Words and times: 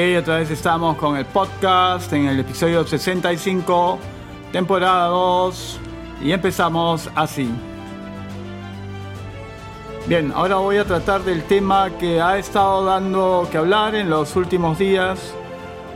Otra 0.00 0.38
vez 0.38 0.50
estamos 0.50 0.96
con 0.96 1.18
el 1.18 1.26
podcast 1.26 2.10
en 2.14 2.24
el 2.24 2.40
episodio 2.40 2.86
65, 2.86 3.98
temporada 4.50 5.08
2, 5.08 5.78
y 6.22 6.32
empezamos 6.32 7.10
así. 7.14 7.50
Bien, 10.06 10.32
ahora 10.34 10.56
voy 10.56 10.78
a 10.78 10.86
tratar 10.86 11.22
del 11.22 11.42
tema 11.42 11.90
que 11.98 12.18
ha 12.18 12.38
estado 12.38 12.86
dando 12.86 13.46
que 13.52 13.58
hablar 13.58 13.94
en 13.94 14.08
los 14.08 14.34
últimos 14.36 14.78
días 14.78 15.34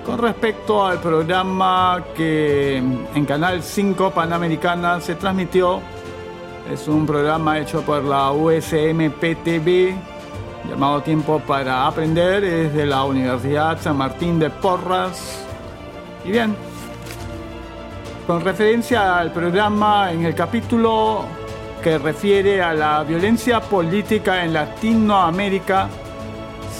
con 0.04 0.18
respecto 0.18 0.84
al 0.84 1.00
programa 1.00 2.04
que 2.14 2.76
en 2.76 3.24
Canal 3.24 3.62
5 3.62 4.10
Panamericana 4.10 5.00
se 5.00 5.14
transmitió. 5.14 5.80
Es 6.70 6.88
un 6.88 7.06
programa 7.06 7.58
hecho 7.58 7.80
por 7.80 8.04
la 8.04 8.32
USMPTV 8.32 10.13
llamado 10.68 11.02
Tiempo 11.02 11.40
para 11.40 11.86
Aprender, 11.86 12.44
es 12.44 12.74
de 12.74 12.86
la 12.86 13.04
Universidad 13.04 13.80
San 13.80 13.96
Martín 13.96 14.38
de 14.38 14.50
Porras. 14.50 15.44
Y 16.24 16.30
bien, 16.30 16.54
con 18.26 18.40
referencia 18.40 19.18
al 19.18 19.32
programa 19.32 20.12
en 20.12 20.24
el 20.24 20.34
capítulo 20.34 21.24
que 21.82 21.98
refiere 21.98 22.62
a 22.62 22.72
la 22.72 23.02
violencia 23.04 23.60
política 23.60 24.44
en 24.44 24.54
Latinoamérica, 24.54 25.88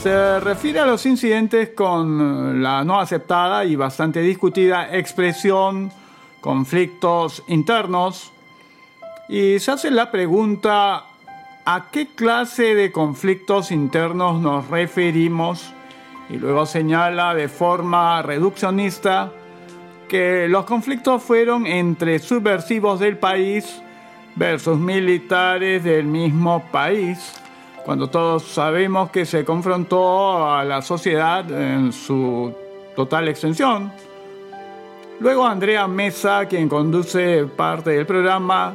se 0.03 0.41
refiere 0.41 0.81
a 0.81 0.87
los 0.87 1.05
incidentes 1.07 1.71
con 1.71 2.63
la 2.63 2.85
no 2.85 3.01
aceptada 3.01 3.65
y 3.65 3.77
bastante 3.77 4.21
discutida 4.21 4.95
expresión 4.97 5.91
conflictos 6.41 7.43
internos 7.49 8.31
y 9.31 9.59
se 9.59 9.71
hace 9.71 9.91
la 9.91 10.11
pregunta 10.11 11.05
¿A 11.67 11.87
qué 11.91 12.09
clase 12.09 12.75
de 12.75 12.93
conflictos 12.93 13.71
internos 13.71 14.39
nos 14.39 14.69
referimos? 14.69 15.73
Y 16.29 16.37
luego 16.37 16.67
señala 16.67 17.35
de 17.35 17.49
forma 17.49 18.21
reduccionista 18.21 19.33
que 20.07 20.47
los 20.47 20.67
conflictos 20.67 21.23
fueron 21.23 21.67
entre 21.67 22.19
subversivos 22.19 23.01
del 23.01 23.17
país 23.17 23.81
versus 24.37 24.79
militares 24.79 25.83
del 25.83 26.05
mismo 26.05 26.63
país, 26.71 27.41
cuando 27.87 28.09
todos 28.11 28.43
sabemos 28.43 29.11
que 29.11 29.25
se 29.25 29.43
confrontó 29.43 30.47
a 30.53 30.65
la 30.65 30.83
sociedad 30.83 31.51
en 31.51 31.95
su 31.95 32.55
total 32.95 33.29
extensión. 33.29 33.91
Luego 35.19 35.47
Andrea 35.47 35.89
Mesa, 35.89 36.45
quien 36.45 36.69
conduce 36.69 37.47
parte 37.47 37.89
del 37.91 38.05
programa, 38.05 38.75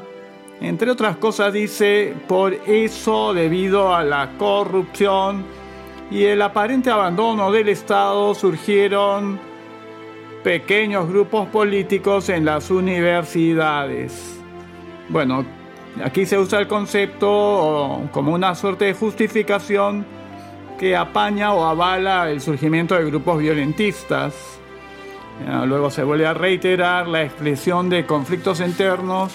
entre 0.61 0.91
otras 0.91 1.17
cosas 1.17 1.53
dice, 1.53 2.13
por 2.27 2.53
eso 2.53 3.33
debido 3.33 3.95
a 3.95 4.03
la 4.03 4.31
corrupción 4.37 5.45
y 6.11 6.25
el 6.25 6.41
aparente 6.41 6.89
abandono 6.89 7.51
del 7.51 7.69
Estado 7.69 8.33
surgieron 8.35 9.39
pequeños 10.43 11.07
grupos 11.07 11.47
políticos 11.47 12.29
en 12.29 12.45
las 12.45 12.71
universidades. 12.71 14.39
Bueno, 15.07 15.45
aquí 16.03 16.25
se 16.25 16.37
usa 16.37 16.59
el 16.59 16.67
concepto 16.67 18.01
como 18.11 18.33
una 18.33 18.53
suerte 18.55 18.85
de 18.85 18.93
justificación 18.93 20.05
que 20.77 20.95
apaña 20.95 21.53
o 21.53 21.65
avala 21.65 22.29
el 22.29 22.41
surgimiento 22.41 22.95
de 22.95 23.05
grupos 23.05 23.39
violentistas. 23.39 24.59
Luego 25.65 25.89
se 25.89 26.03
vuelve 26.03 26.25
a 26.25 26.33
reiterar 26.33 27.07
la 27.07 27.23
expresión 27.23 27.89
de 27.89 28.05
conflictos 28.05 28.59
internos 28.59 29.33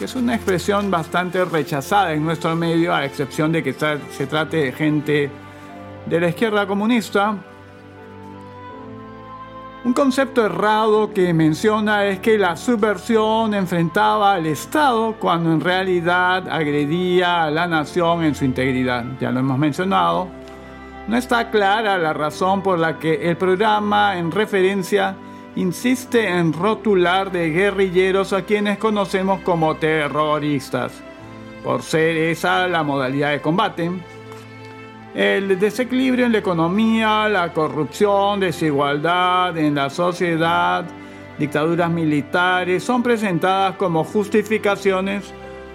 que 0.00 0.06
es 0.06 0.14
una 0.14 0.34
expresión 0.34 0.90
bastante 0.90 1.44
rechazada 1.44 2.14
en 2.14 2.24
nuestro 2.24 2.56
medio, 2.56 2.94
a 2.94 3.04
excepción 3.04 3.52
de 3.52 3.62
que 3.62 3.74
se 3.74 4.26
trate 4.26 4.56
de 4.56 4.72
gente 4.72 5.30
de 6.06 6.20
la 6.20 6.28
izquierda 6.30 6.66
comunista. 6.66 7.36
Un 9.84 9.92
concepto 9.92 10.46
errado 10.46 11.12
que 11.12 11.34
menciona 11.34 12.06
es 12.06 12.18
que 12.20 12.38
la 12.38 12.56
subversión 12.56 13.52
enfrentaba 13.52 14.32
al 14.32 14.46
Estado 14.46 15.16
cuando 15.18 15.52
en 15.52 15.60
realidad 15.60 16.48
agredía 16.48 17.44
a 17.44 17.50
la 17.50 17.66
nación 17.66 18.24
en 18.24 18.34
su 18.34 18.46
integridad. 18.46 19.04
Ya 19.20 19.30
lo 19.30 19.40
hemos 19.40 19.58
mencionado. 19.58 20.28
No 21.08 21.16
está 21.18 21.50
clara 21.50 21.98
la 21.98 22.14
razón 22.14 22.62
por 22.62 22.78
la 22.78 22.98
que 22.98 23.28
el 23.28 23.36
programa 23.36 24.16
en 24.16 24.30
referencia 24.30 25.14
insiste 25.56 26.28
en 26.28 26.52
rotular 26.52 27.32
de 27.32 27.50
guerrilleros 27.50 28.32
a 28.32 28.42
quienes 28.42 28.78
conocemos 28.78 29.40
como 29.40 29.76
terroristas, 29.76 30.92
por 31.64 31.82
ser 31.82 32.16
esa 32.16 32.68
la 32.68 32.82
modalidad 32.82 33.32
de 33.32 33.40
combate. 33.40 33.90
El 35.14 35.58
desequilibrio 35.58 36.26
en 36.26 36.32
la 36.32 36.38
economía, 36.38 37.28
la 37.28 37.52
corrupción, 37.52 38.38
desigualdad 38.38 39.56
en 39.58 39.74
la 39.74 39.90
sociedad, 39.90 40.84
dictaduras 41.36 41.90
militares 41.90 42.84
son 42.84 43.02
presentadas 43.02 43.74
como 43.74 44.04
justificaciones 44.04 45.34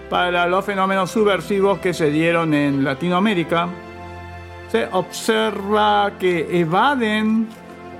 para 0.09 0.45
los 0.47 0.63
fenómenos 0.63 1.11
subversivos 1.11 1.79
que 1.79 1.93
se 1.93 2.11
dieron 2.11 2.53
en 2.53 2.83
Latinoamérica. 2.83 3.67
Se 4.69 4.87
observa 4.91 6.13
que 6.17 6.59
evaden 6.59 7.47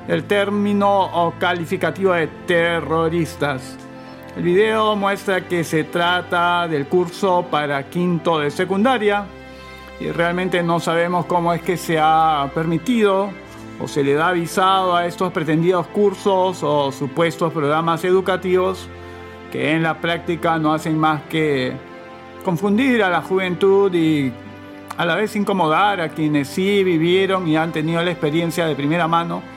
el 0.07 0.25
término 0.25 1.05
o 1.05 1.33
calificativo 1.39 2.13
de 2.13 2.27
terroristas. 2.45 3.77
El 4.37 4.43
video 4.43 4.95
muestra 4.95 5.47
que 5.47 5.63
se 5.63 5.85
trata 5.85 6.67
del 6.67 6.87
curso 6.87 7.45
para 7.49 7.89
quinto 7.89 8.39
de 8.39 8.51
secundaria 8.51 9.25
y 9.99 10.11
realmente 10.11 10.61
no 10.61 10.79
sabemos 10.79 11.25
cómo 11.25 11.53
es 11.53 11.61
que 11.61 11.77
se 11.77 11.97
ha 11.99 12.49
permitido 12.53 13.29
o 13.79 13.87
se 13.87 14.03
le 14.03 14.13
da 14.13 14.29
avisado 14.29 14.95
a 14.95 15.05
estos 15.05 15.31
pretendidos 15.31 15.87
cursos 15.87 16.61
o 16.63 16.91
supuestos 16.91 17.51
programas 17.51 18.03
educativos 18.03 18.87
que 19.51 19.71
en 19.71 19.83
la 19.83 20.01
práctica 20.01 20.57
no 20.57 20.73
hacen 20.73 20.97
más 20.97 21.21
que 21.23 21.73
confundir 22.43 23.03
a 23.03 23.09
la 23.09 23.21
juventud 23.21 23.93
y 23.93 24.31
a 24.97 25.05
la 25.05 25.15
vez 25.15 25.35
incomodar 25.35 25.99
a 26.01 26.09
quienes 26.09 26.49
sí 26.49 26.83
vivieron 26.83 27.47
y 27.47 27.55
han 27.57 27.71
tenido 27.71 28.03
la 28.03 28.11
experiencia 28.11 28.65
de 28.65 28.75
primera 28.75 29.07
mano 29.07 29.54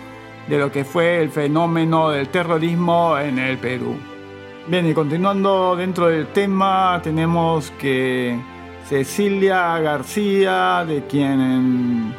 de 0.49 0.59
lo 0.59 0.73
que 0.73 0.85
fue 0.85 1.21
el 1.21 1.31
fenómeno 1.31 2.11
del 2.11 2.29
terrorismo 2.29 3.19
en 3.19 3.39
el 3.39 3.59
Perú. 3.59 3.97
Bien, 4.67 4.87
y 4.87 4.95
continuando 4.95 5.77
dentro 5.77 6.09
del 6.09 6.29
tema, 6.29 7.01
tenemos 7.03 7.71
que 7.73 8.39
Cecilia 8.89 9.79
García, 9.79 10.85
de 10.87 11.05
quien 11.07 12.15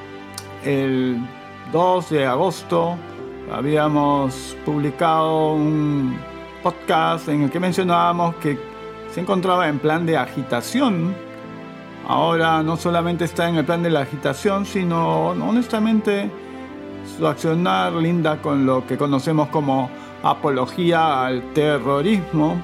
el 0.64 1.18
2 1.72 2.10
de 2.10 2.26
agosto 2.26 2.96
habíamos 3.52 4.56
publicado 4.66 5.54
un 5.54 6.18
podcast 6.62 7.30
en 7.30 7.44
el 7.44 7.50
que 7.50 7.60
mencionábamos 7.60 8.36
que 8.36 8.60
se 9.12 9.22
encontraba 9.22 9.68
en 9.68 9.80
plan 9.80 10.06
de 10.06 10.18
agitación. 10.18 11.16
Ahora 12.08 12.62
no 12.64 12.78
solamente 12.78 13.26
está 13.26 13.50
en 13.50 13.56
el 13.56 13.66
plan 13.66 13.82
de 13.82 13.90
la 13.90 14.02
agitación, 14.02 14.66
sino 14.66 15.30
honestamente 15.30 16.32
su 17.18 17.28
accionar 17.28 17.94
linda 17.94 18.42
con 18.42 18.66
lo 18.66 18.86
que 18.86 18.98
conocemos 18.98 19.50
como 19.50 19.90
apología 20.24 21.26
al 21.26 21.54
terrorismo 21.54 22.62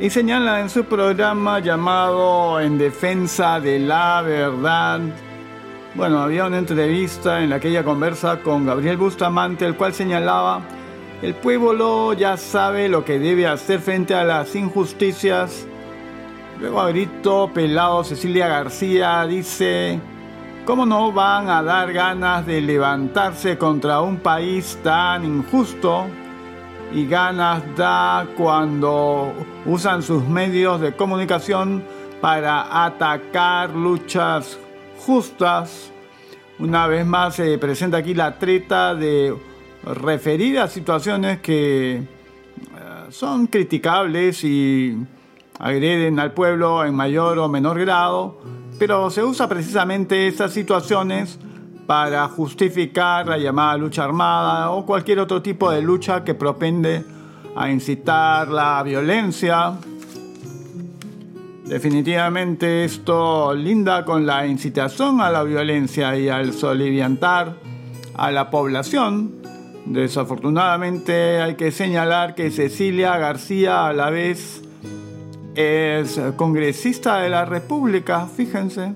y 0.00 0.10
señala 0.10 0.60
en 0.60 0.70
su 0.70 0.84
programa 0.84 1.58
llamado 1.58 2.60
En 2.60 2.78
defensa 2.78 3.58
de 3.58 3.80
la 3.80 4.22
verdad. 4.22 5.00
Bueno, 5.94 6.20
había 6.20 6.46
una 6.46 6.58
entrevista 6.58 7.42
en 7.42 7.52
aquella 7.52 7.82
conversa 7.82 8.40
con 8.40 8.64
Gabriel 8.64 8.96
Bustamante, 8.96 9.66
el 9.66 9.74
cual 9.74 9.92
señalaba, 9.92 10.60
el 11.20 11.34
pueblo 11.34 12.12
ya 12.12 12.36
sabe 12.36 12.88
lo 12.88 13.04
que 13.04 13.18
debe 13.18 13.48
hacer 13.48 13.80
frente 13.80 14.14
a 14.14 14.22
las 14.22 14.54
injusticias. 14.54 15.66
Luego 16.60 16.80
a 16.80 16.90
grito 16.90 17.50
pelado 17.52 18.04
Cecilia 18.04 18.46
García 18.46 19.26
dice, 19.26 19.98
¿Cómo 20.68 20.84
no 20.84 21.12
van 21.12 21.48
a 21.48 21.62
dar 21.62 21.94
ganas 21.94 22.44
de 22.44 22.60
levantarse 22.60 23.56
contra 23.56 24.02
un 24.02 24.18
país 24.18 24.78
tan 24.82 25.24
injusto? 25.24 26.04
Y 26.92 27.06
ganas 27.06 27.62
da 27.74 28.28
cuando 28.36 29.32
usan 29.64 30.02
sus 30.02 30.22
medios 30.28 30.78
de 30.82 30.94
comunicación 30.94 31.82
para 32.20 32.84
atacar 32.84 33.70
luchas 33.70 34.58
justas. 34.98 35.90
Una 36.58 36.86
vez 36.86 37.06
más 37.06 37.36
se 37.36 37.56
presenta 37.56 37.96
aquí 37.96 38.12
la 38.12 38.38
treta 38.38 38.94
de 38.94 39.34
referir 39.86 40.58
a 40.58 40.68
situaciones 40.68 41.40
que 41.40 41.94
eh, 41.94 42.04
son 43.08 43.46
criticables 43.46 44.44
y 44.44 44.98
agreden 45.60 46.20
al 46.20 46.32
pueblo 46.32 46.84
en 46.84 46.94
mayor 46.94 47.38
o 47.38 47.48
menor 47.48 47.80
grado 47.80 48.36
pero 48.78 49.10
se 49.10 49.24
usa 49.24 49.48
precisamente 49.48 50.28
estas 50.28 50.52
situaciones 50.52 51.38
para 51.86 52.28
justificar 52.28 53.26
la 53.26 53.38
llamada 53.38 53.76
lucha 53.76 54.04
armada 54.04 54.70
o 54.70 54.84
cualquier 54.84 55.20
otro 55.20 55.42
tipo 55.42 55.70
de 55.70 55.82
lucha 55.82 56.22
que 56.22 56.34
propende 56.34 57.04
a 57.56 57.70
incitar 57.70 58.48
la 58.48 58.82
violencia. 58.82 59.72
Definitivamente 61.64 62.84
esto 62.84 63.54
linda 63.54 64.04
con 64.04 64.26
la 64.26 64.46
incitación 64.46 65.20
a 65.20 65.30
la 65.30 65.42
violencia 65.42 66.16
y 66.16 66.28
al 66.28 66.52
soliviantar 66.52 67.56
a 68.14 68.30
la 68.30 68.50
población. 68.50 69.34
Desafortunadamente 69.86 71.40
hay 71.40 71.54
que 71.54 71.72
señalar 71.72 72.34
que 72.34 72.50
Cecilia 72.50 73.16
García 73.16 73.86
a 73.86 73.92
la 73.94 74.10
vez 74.10 74.62
es 75.60 76.20
congresista 76.36 77.18
de 77.18 77.30
la 77.30 77.44
República, 77.44 78.28
fíjense. 78.28 78.94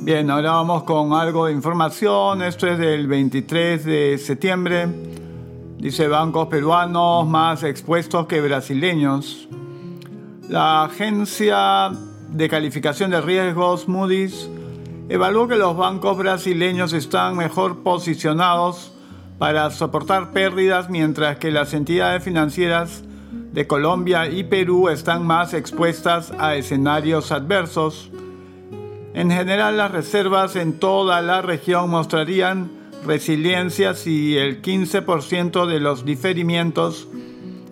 Bien, 0.00 0.28
ahora 0.32 0.50
vamos 0.50 0.82
con 0.82 1.12
algo 1.12 1.46
de 1.46 1.52
información. 1.52 2.42
Esto 2.42 2.66
es 2.66 2.76
del 2.76 3.06
23 3.06 3.84
de 3.84 4.18
septiembre. 4.18 4.88
Dice 5.78 6.08
bancos 6.08 6.48
peruanos 6.48 7.28
más 7.28 7.62
expuestos 7.62 8.26
que 8.26 8.40
brasileños. 8.40 9.48
La 10.48 10.86
agencia 10.86 11.92
de 12.30 12.48
calificación 12.48 13.12
de 13.12 13.20
riesgos 13.20 13.86
Moody's 13.86 14.50
evaluó 15.08 15.46
que 15.46 15.54
los 15.54 15.76
bancos 15.76 16.18
brasileños 16.18 16.94
están 16.94 17.36
mejor 17.36 17.84
posicionados 17.84 18.92
para 19.38 19.70
soportar 19.70 20.32
pérdidas 20.32 20.90
mientras 20.90 21.36
que 21.36 21.52
las 21.52 21.74
entidades 21.74 22.24
financieras 22.24 23.04
de 23.30 23.66
Colombia 23.66 24.28
y 24.28 24.44
Perú 24.44 24.88
están 24.88 25.26
más 25.26 25.54
expuestas 25.54 26.32
a 26.38 26.56
escenarios 26.56 27.32
adversos. 27.32 28.10
En 29.14 29.30
general 29.30 29.78
las 29.78 29.90
reservas 29.90 30.56
en 30.56 30.78
toda 30.78 31.22
la 31.22 31.42
región 31.42 31.90
mostrarían 31.90 32.70
resiliencia 33.04 33.94
si 33.94 34.36
el 34.36 34.60
15% 34.62 35.66
de 35.66 35.80
los 35.80 36.04
diferimientos 36.04 37.08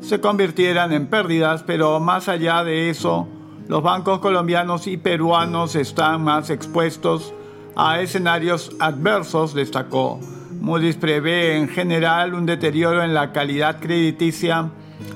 se 0.01 0.21
convirtieran 0.21 0.93
en 0.93 1.07
pérdidas, 1.07 1.63
pero 1.63 1.99
más 2.01 2.29
allá 2.29 2.63
de 2.65 2.91
eso, 2.91 3.29
los 3.69 3.83
bancos 3.83 4.21
colombianos 4.21 4.87
y 4.87 4.97
peruanos 4.97 5.75
están 5.75 6.23
más 6.23 6.51
expuestos 6.51 7.33
a 7.77 8.01
escenarios 8.01 8.71
adversos, 8.79 9.55
destacó. 9.55 10.21
Moody's 10.61 10.97
prevé 10.97 11.57
en 11.57 11.69
general 11.69 12.35
un 12.35 12.47
deterioro 12.47 13.03
en 13.03 13.13
la 13.13 13.33
calidad 13.33 13.81
crediticia 13.81 14.71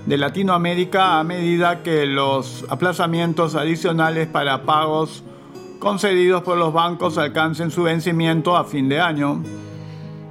de 0.07 0.17
Latinoamérica 0.17 1.19
a 1.19 1.25
medida 1.25 1.83
que 1.83 2.07
los 2.07 2.65
aplazamientos 2.69 3.55
adicionales 3.55 4.27
para 4.27 4.63
pagos 4.63 5.23
concedidos 5.79 6.43
por 6.43 6.59
los 6.59 6.73
bancos 6.73 7.19
alcancen 7.19 7.71
su 7.71 7.85
vencimiento 7.85 8.57
a 8.57 8.65
fin 8.65 8.89
de 8.89 9.01
año. 9.01 9.43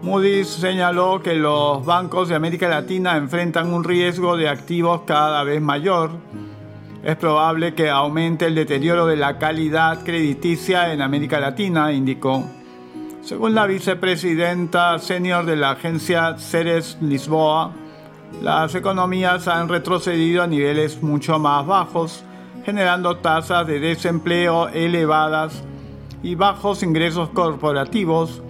Moody's 0.02 0.48
señaló 0.48 1.22
que 1.22 1.34
los 1.34 1.86
bancos 1.86 2.30
de 2.30 2.36
América 2.36 2.68
Latina 2.68 3.18
enfrentan 3.18 3.74
un 3.74 3.84
riesgo 3.84 4.38
de 4.38 4.50
activos 4.50 5.02
cada 5.06 5.44
vez 5.44 5.62
mayor. 5.62 6.12
Es 7.04 7.16
probable 7.16 7.74
que 7.74 7.90
aumente 7.90 8.46
el 8.46 8.56
deterioro 8.56 9.08
de 9.08 9.16
la 9.16 9.38
calidad 9.38 10.04
crediticia 10.04 10.94
en 10.94 11.02
América 11.02 11.40
Latina, 11.40 11.92
indicó. 11.94 12.44
Según 13.22 13.56
la 13.56 13.66
vicepresidenta 13.66 15.00
senior 15.00 15.46
de 15.46 15.56
la 15.56 15.72
agencia 15.72 16.38
Ceres 16.38 16.98
Lisboa, 17.02 17.74
las 18.42 18.76
economías 18.76 19.48
han 19.48 19.68
retrocedido 19.68 20.44
a 20.44 20.48
niveles 20.48 21.02
mucho 21.02 21.40
más 21.40 21.66
bajos, 21.66 22.24
generando 22.66 23.18
tasas 23.18 23.66
de 23.66 23.80
desempleo 23.80 24.68
elevadas 24.70 25.64
y 26.22 26.36
bajos 26.36 26.84
ingresos 26.84 27.30
corporativos, 27.30 28.42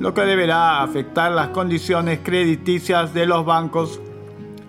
lo 0.00 0.14
que 0.14 0.22
deberá 0.22 0.82
afectar 0.82 1.32
las 1.32 1.48
condiciones 1.48 2.20
crediticias 2.22 3.12
de 3.12 3.26
los 3.26 3.44
bancos 3.44 4.00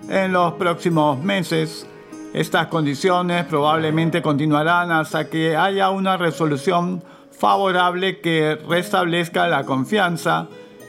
en 0.09 0.33
los 0.33 0.53
próximos 0.53 1.21
meses. 1.23 1.87
Estas 2.33 2.67
condiciones 2.67 3.45
probablemente 3.45 4.21
continuarán 4.21 4.91
hasta 4.91 5.29
que 5.29 5.55
haya 5.55 5.89
una 5.89 6.17
resolución 6.17 7.01
favorable 7.31 8.19
que 8.19 8.55
restablezca 8.67 9.47
la 9.47 9.63
confianza 9.63 10.47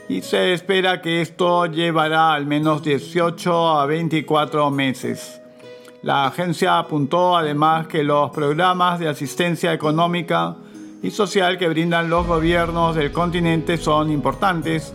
y 0.09 0.21
se 0.21 0.53
espera 0.53 1.01
que 1.01 1.21
esto 1.21 1.65
llevará 1.65 2.33
al 2.33 2.45
menos 2.45 2.81
18 2.83 3.67
a 3.79 3.85
24 3.85 4.71
meses. 4.71 5.41
La 6.01 6.27
agencia 6.27 6.77
apuntó 6.79 7.35
además 7.35 7.87
que 7.87 8.03
los 8.03 8.31
programas 8.31 8.99
de 8.99 9.09
asistencia 9.09 9.73
económica 9.73 10.55
y 11.03 11.11
social 11.11 11.57
que 11.57 11.67
brindan 11.67 12.09
los 12.09 12.25
gobiernos 12.25 12.95
del 12.95 13.11
continente 13.11 13.77
son 13.77 14.09
importantes, 14.09 14.93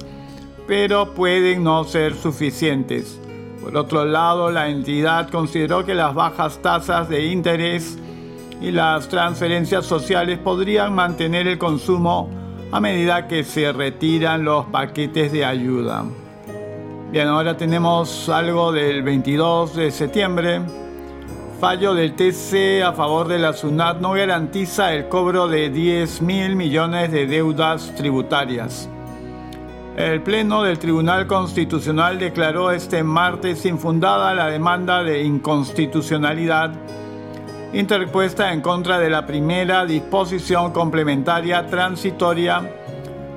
pero 0.66 1.12
pueden 1.12 1.64
no 1.64 1.84
ser 1.84 2.14
suficientes. 2.14 3.20
Por 3.62 3.76
otro 3.76 4.04
lado, 4.04 4.50
la 4.50 4.68
entidad 4.68 5.28
consideró 5.30 5.84
que 5.84 5.94
las 5.94 6.14
bajas 6.14 6.60
tasas 6.62 7.08
de 7.08 7.26
interés 7.26 7.98
y 8.60 8.70
las 8.70 9.08
transferencias 9.08 9.84
sociales 9.84 10.38
podrían 10.38 10.94
mantener 10.94 11.46
el 11.46 11.58
consumo 11.58 12.41
a 12.72 12.80
medida 12.80 13.28
que 13.28 13.44
se 13.44 13.70
retiran 13.72 14.44
los 14.44 14.66
paquetes 14.66 15.30
de 15.30 15.44
ayuda. 15.44 16.04
Bien, 17.12 17.28
ahora 17.28 17.56
tenemos 17.56 18.28
algo 18.28 18.72
del 18.72 19.02
22 19.02 19.76
de 19.76 19.90
septiembre 19.90 20.62
fallo 21.62 21.94
del 21.94 22.14
TC 22.14 22.82
a 22.84 22.92
favor 22.92 23.28
de 23.28 23.38
la 23.38 23.52
SUNAT 23.52 24.00
no 24.00 24.14
garantiza 24.14 24.92
el 24.94 25.08
cobro 25.08 25.46
de 25.46 25.70
10 25.70 26.20
mil 26.22 26.56
millones 26.56 27.12
de 27.12 27.24
deudas 27.28 27.94
tributarias. 27.94 28.88
El 29.96 30.22
Pleno 30.22 30.64
del 30.64 30.80
Tribunal 30.80 31.28
Constitucional 31.28 32.18
declaró 32.18 32.72
este 32.72 33.04
martes 33.04 33.64
infundada 33.64 34.34
la 34.34 34.48
demanda 34.48 35.04
de 35.04 35.22
inconstitucionalidad 35.22 36.72
interpuesta 37.72 38.52
en 38.52 38.60
contra 38.60 38.98
de 38.98 39.08
la 39.08 39.26
primera 39.26 39.86
disposición 39.86 40.72
complementaria 40.72 41.66
transitoria 41.66 42.70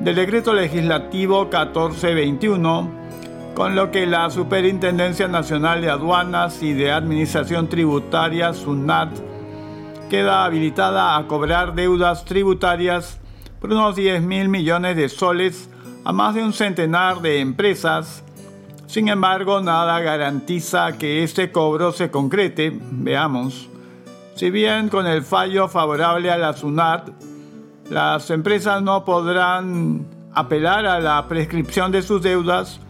del 0.02 0.16
decreto 0.16 0.54
legislativo 0.54 1.46
1421 1.46 3.06
con 3.56 3.74
lo 3.74 3.90
que 3.90 4.06
la 4.06 4.30
Superintendencia 4.30 5.30
Nacional 5.30 5.82
de 5.82 5.90
Aduanas 5.90 6.62
y 6.62 6.74
de 6.74 6.92
Administración 6.92 7.70
Tributaria, 7.70 8.54
SUNAT, 8.54 9.18
queda 10.10 10.44
habilitada 10.44 11.16
a 11.16 11.26
cobrar 11.26 11.74
deudas 11.74 12.26
tributarias 12.26 13.18
por 13.62 13.72
unos 13.72 13.96
10 13.96 14.22
mil 14.24 14.50
millones 14.50 14.98
de 14.98 15.08
soles 15.08 15.70
a 16.04 16.12
más 16.12 16.36
de 16.36 16.44
un 16.44 16.52
centenar 16.52 17.22
de 17.22 17.40
empresas. 17.40 18.26
Sin 18.88 19.08
embargo, 19.08 19.62
nada 19.62 20.02
garantiza 20.02 20.98
que 20.98 21.24
este 21.24 21.52
cobro 21.54 21.94
se 21.94 22.12
concrete. 22.12 22.78
Veamos. 22.92 23.70
Si 24.36 24.50
bien 24.50 24.90
con 24.90 25.08
el 25.08 25.24
fallo 25.24 25.70
favorable 25.70 26.30
a 26.30 26.38
la 26.38 26.52
SUNAT, 26.52 27.10
las 27.90 28.30
empresas 28.30 28.82
no 28.82 29.06
podrán 29.06 30.06
apelar 30.34 30.86
a 30.86 31.00
la 31.00 31.26
prescripción 31.30 31.90
de 31.90 32.02
sus 32.02 32.22
deudas, 32.22 32.82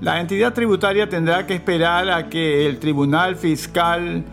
la 0.00 0.18
entidad 0.18 0.54
tributaria 0.54 1.06
tendrá 1.06 1.46
que 1.46 1.56
esperar 1.56 2.08
a 2.08 2.30
que 2.30 2.66
el 2.66 2.78
Tribunal 2.78 3.36
Fiscal 3.36 4.24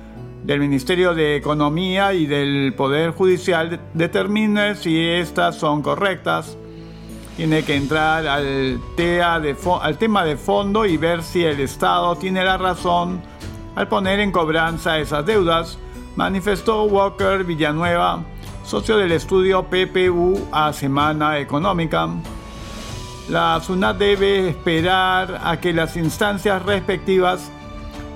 del 0.44 0.60
Ministerio 0.62 1.14
de 1.14 1.36
Economía 1.36 2.14
y 2.14 2.26
del 2.26 2.74
Poder 2.78 3.12
Judicial 3.12 3.82
determine 3.94 4.76
si 4.76 4.98
estas 4.98 5.58
son 5.58 5.82
correctas. 5.82 6.58
Tiene 7.36 7.64
que 7.64 7.76
entrar 7.76 8.26
al, 8.28 8.80
tema 8.96 10.24
de 10.24 10.38
fondo 10.38 10.86
y 10.86 10.96
ver 10.96 11.22
si 11.22 11.44
el 11.44 11.60
Estado 11.60 12.16
tiene 12.16 12.46
la 12.46 12.58
razón 12.58 13.22
al 13.76 13.90
poner 13.90 14.22
en 14.22 14.32
cobranza 14.32 15.00
esas 15.00 15.26
deudas, 15.26 15.78
manifestó 16.16 16.84
Walker 16.84 17.44
Villanueva, 17.44 18.24
socio 18.64 18.98
del 18.98 19.12
estudio 19.12 19.64
PPU 19.64 20.48
a 20.52 20.74
Semana 20.74 21.40
Económica. 21.40 22.10
La 23.30 23.60
SUNAT 23.60 23.98
debe 23.98 24.50
esperar 24.50 25.42
a 25.44 25.60
que 25.60 25.74
las 25.74 25.98
instancias 25.98 26.64
respectivas 26.64 27.52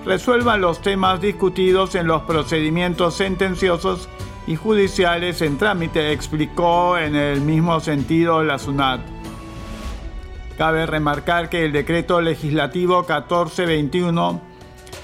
resuelvan 0.05 0.61
los 0.61 0.81
temas 0.81 1.19
discutidos 1.19 1.95
en 1.95 2.07
los 2.07 2.21
procedimientos 2.23 3.15
sentenciosos 3.15 4.07
y 4.47 4.55
judiciales 4.55 5.41
en 5.41 5.57
trámite, 5.57 6.11
explicó 6.11 6.97
en 6.97 7.15
el 7.15 7.41
mismo 7.41 7.79
sentido 7.79 8.43
la 8.43 8.59
SUNAT. 8.59 9.01
Cabe 10.57 10.85
remarcar 10.85 11.49
que 11.49 11.65
el 11.65 11.71
decreto 11.71 12.21
legislativo 12.21 12.99
1421, 12.99 14.41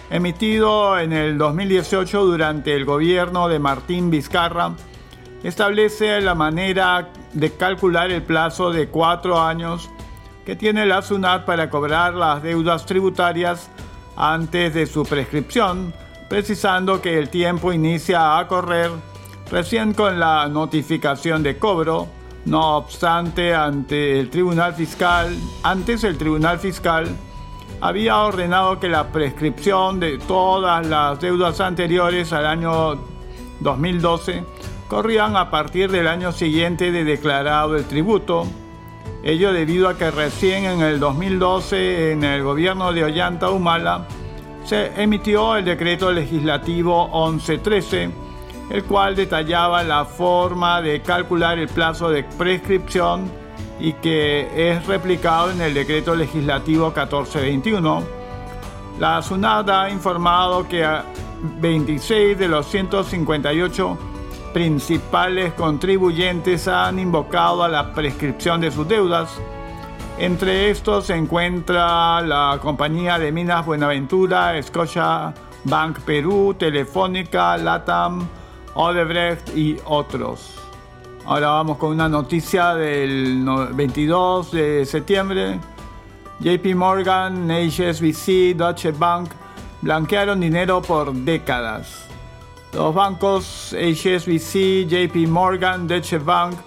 emitido 0.09 0.99
en 0.99 1.13
el 1.13 1.37
2018 1.37 2.25
durante 2.25 2.75
el 2.75 2.85
gobierno 2.85 3.47
de 3.47 3.59
Martín 3.59 4.09
Vizcarra, 4.09 4.73
establece 5.43 6.21
la 6.21 6.35
manera 6.35 7.09
de 7.33 7.51
calcular 7.51 8.11
el 8.11 8.23
plazo 8.23 8.71
de 8.71 8.87
cuatro 8.87 9.41
años 9.41 9.89
que 10.45 10.55
tiene 10.55 10.85
la 10.85 11.01
SUNAT 11.01 11.45
para 11.45 11.69
cobrar 11.69 12.13
las 12.13 12.43
deudas 12.43 12.85
tributarias 12.85 13.69
antes 14.15 14.73
de 14.73 14.85
su 14.85 15.03
prescripción, 15.03 15.93
precisando 16.29 17.01
que 17.01 17.17
el 17.17 17.29
tiempo 17.29 17.73
inicia 17.73 18.37
a 18.37 18.47
correr 18.47 18.91
recién 19.51 19.93
con 19.93 20.19
la 20.19 20.47
notificación 20.47 21.43
de 21.43 21.57
cobro. 21.57 22.07
No 22.45 22.77
obstante, 22.77 23.55
ante 23.55 24.19
el 24.19 24.29
Tribunal 24.29 24.75
Fiscal, 24.75 25.35
antes 25.63 26.03
el 26.03 26.15
Tribunal 26.15 26.59
Fiscal 26.59 27.07
había 27.81 28.19
ordenado 28.19 28.79
que 28.79 28.89
la 28.89 29.11
prescripción 29.11 29.99
de 29.99 30.17
todas 30.17 30.85
las 30.85 31.19
deudas 31.19 31.59
anteriores 31.59 32.33
al 32.33 32.45
año 32.45 32.95
2012 33.59 34.43
corrían 34.87 35.35
a 35.35 35.49
partir 35.49 35.91
del 35.91 36.07
año 36.07 36.31
siguiente 36.31 36.91
de 36.91 37.03
declarado 37.03 37.75
el 37.75 37.85
tributo. 37.85 38.45
Ello 39.23 39.51
debido 39.53 39.89
a 39.89 39.97
que 39.97 40.11
recién 40.11 40.65
en 40.65 40.81
el 40.81 40.99
2012, 40.99 42.11
en 42.11 42.23
el 42.23 42.43
gobierno 42.43 42.93
de 42.93 43.03
Ollanta 43.03 43.49
Humala, 43.49 44.07
se 44.65 45.01
emitió 45.01 45.55
el 45.55 45.65
decreto 45.65 46.11
legislativo 46.11 47.07
1113, 47.07 48.09
el 48.69 48.83
cual 48.83 49.15
detallaba 49.15 49.83
la 49.83 50.05
forma 50.05 50.81
de 50.81 51.01
calcular 51.01 51.57
el 51.59 51.67
plazo 51.67 52.09
de 52.09 52.23
prescripción 52.23 53.44
y 53.79 53.93
que 53.93 54.71
es 54.71 54.85
replicado 54.85 55.51
en 55.51 55.61
el 55.61 55.73
decreto 55.73 56.15
legislativo 56.15 56.87
1421. 56.87 58.03
La 58.99 59.21
SUNAT 59.21 59.69
ha 59.69 59.89
informado 59.89 60.67
que 60.67 60.87
26 61.59 62.37
de 62.37 62.47
los 62.47 62.65
158 62.67 63.97
principales 64.53 65.53
contribuyentes 65.53 66.67
han 66.67 66.97
invocado 66.97 67.63
a 67.63 67.67
la 67.67 67.93
prescripción 67.93 68.61
de 68.61 68.71
sus 68.71 68.87
deudas. 68.87 69.29
Entre 70.17 70.69
estos 70.69 71.07
se 71.07 71.15
encuentra 71.15 72.21
la 72.21 72.57
compañía 72.61 73.19
de 73.19 73.33
minas 73.33 73.65
Buenaventura, 73.65 74.61
Scotia 74.63 75.33
Bank 75.65 75.99
Perú, 76.05 76.55
Telefónica, 76.57 77.57
Latam, 77.57 78.25
Odebrecht 78.75 79.55
y 79.57 79.77
otros. 79.83 80.64
Ahora 81.27 81.47
vamos 81.47 81.77
con 81.77 81.89
una 81.89 82.07
noticia 82.07 82.75
del 82.75 83.43
22 83.73 84.51
de 84.51 84.85
septiembre. 84.85 85.59
JP 86.39 86.75
Morgan, 86.75 87.49
HSBC, 87.49 88.55
Deutsche 88.55 88.91
Bank 88.91 89.31
blanquearon 89.81 90.39
dinero 90.39 90.83
por 90.83 91.11
décadas. 91.11 92.05
Los 92.73 92.93
bancos 92.93 93.73
HSBC, 93.73 94.87
JP 94.87 95.27
Morgan, 95.27 95.87
Deutsche 95.87 96.19
Bank 96.19 96.57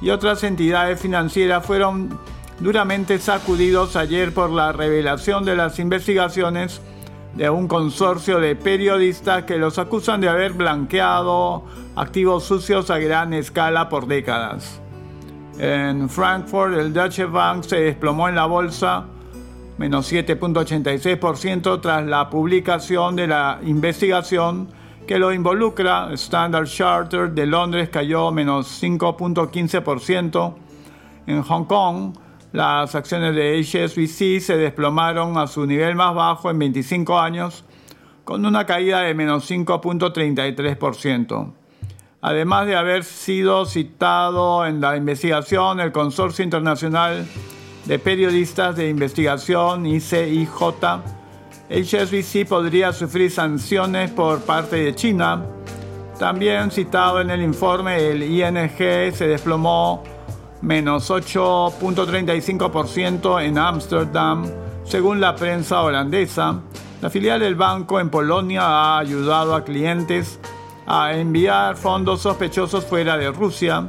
y 0.00 0.08
otras 0.08 0.42
entidades 0.44 0.98
financieras 0.98 1.66
fueron 1.66 2.18
duramente 2.60 3.18
sacudidos 3.18 3.96
ayer 3.96 4.32
por 4.32 4.48
la 4.48 4.72
revelación 4.72 5.44
de 5.44 5.56
las 5.56 5.78
investigaciones 5.78 6.80
de 7.36 7.50
un 7.50 7.66
consorcio 7.66 8.38
de 8.38 8.54
periodistas 8.56 9.44
que 9.44 9.58
los 9.58 9.78
acusan 9.78 10.20
de 10.20 10.28
haber 10.28 10.52
blanqueado 10.52 11.64
activos 11.96 12.44
sucios 12.44 12.90
a 12.90 12.98
gran 12.98 13.32
escala 13.32 13.88
por 13.88 14.06
décadas. 14.06 14.80
En 15.58 16.08
Frankfurt, 16.08 16.74
el 16.74 16.92
Deutsche 16.92 17.26
Bank 17.26 17.64
se 17.64 17.76
desplomó 17.76 18.28
en 18.28 18.34
la 18.34 18.46
bolsa 18.46 19.06
menos 19.78 20.12
7.86% 20.12 21.80
tras 21.80 22.06
la 22.06 22.30
publicación 22.30 23.16
de 23.16 23.26
la 23.26 23.58
investigación 23.64 24.68
que 25.06 25.18
lo 25.18 25.32
involucra. 25.32 26.12
Standard 26.12 26.66
Chartered 26.66 27.30
de 27.30 27.46
Londres 27.46 27.88
cayó 27.88 28.30
menos 28.30 28.82
5.15%. 28.82 30.54
En 31.26 31.42
Hong 31.42 31.64
Kong, 31.64 32.14
las 32.54 32.94
acciones 32.94 33.34
de 33.34 33.60
HSBC 33.60 34.40
se 34.40 34.56
desplomaron 34.56 35.36
a 35.38 35.48
su 35.48 35.66
nivel 35.66 35.96
más 35.96 36.14
bajo 36.14 36.52
en 36.52 36.60
25 36.60 37.18
años, 37.18 37.64
con 38.22 38.46
una 38.46 38.64
caída 38.64 39.00
de 39.00 39.12
menos 39.12 39.50
5.33%. 39.50 41.52
Además 42.20 42.68
de 42.68 42.76
haber 42.76 43.02
sido 43.02 43.66
citado 43.66 44.64
en 44.66 44.80
la 44.80 44.96
investigación, 44.96 45.80
el 45.80 45.90
Consorcio 45.90 46.44
Internacional 46.44 47.26
de 47.86 47.98
Periodistas 47.98 48.76
de 48.76 48.88
Investigación, 48.88 49.84
ICIJ, 49.86 50.48
HSBC 51.68 52.46
podría 52.48 52.92
sufrir 52.92 53.32
sanciones 53.32 54.12
por 54.12 54.42
parte 54.42 54.76
de 54.76 54.94
China. 54.94 55.44
También 56.20 56.70
citado 56.70 57.20
en 57.20 57.30
el 57.30 57.42
informe, 57.42 58.10
el 58.10 58.22
ING 58.22 59.12
se 59.12 59.26
desplomó 59.26 60.04
menos 60.64 61.10
8.35% 61.10 63.44
en 63.44 63.58
Ámsterdam, 63.58 64.50
según 64.84 65.20
la 65.20 65.36
prensa 65.36 65.82
holandesa. 65.82 66.62
La 67.02 67.10
filial 67.10 67.40
del 67.40 67.54
banco 67.54 68.00
en 68.00 68.08
Polonia 68.08 68.62
ha 68.62 68.98
ayudado 68.98 69.54
a 69.54 69.62
clientes 69.62 70.40
a 70.86 71.12
enviar 71.14 71.76
fondos 71.76 72.22
sospechosos 72.22 72.86
fuera 72.86 73.18
de 73.18 73.30
Rusia. 73.30 73.86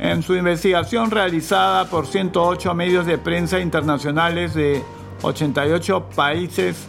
En 0.00 0.24
su 0.24 0.34
investigación 0.34 1.08
realizada 1.10 1.84
por 1.84 2.06
108 2.06 2.74
medios 2.74 3.04
de 3.06 3.18
prensa 3.18 3.60
internacionales 3.60 4.54
de 4.54 4.82
88 5.22 6.08
países, 6.16 6.88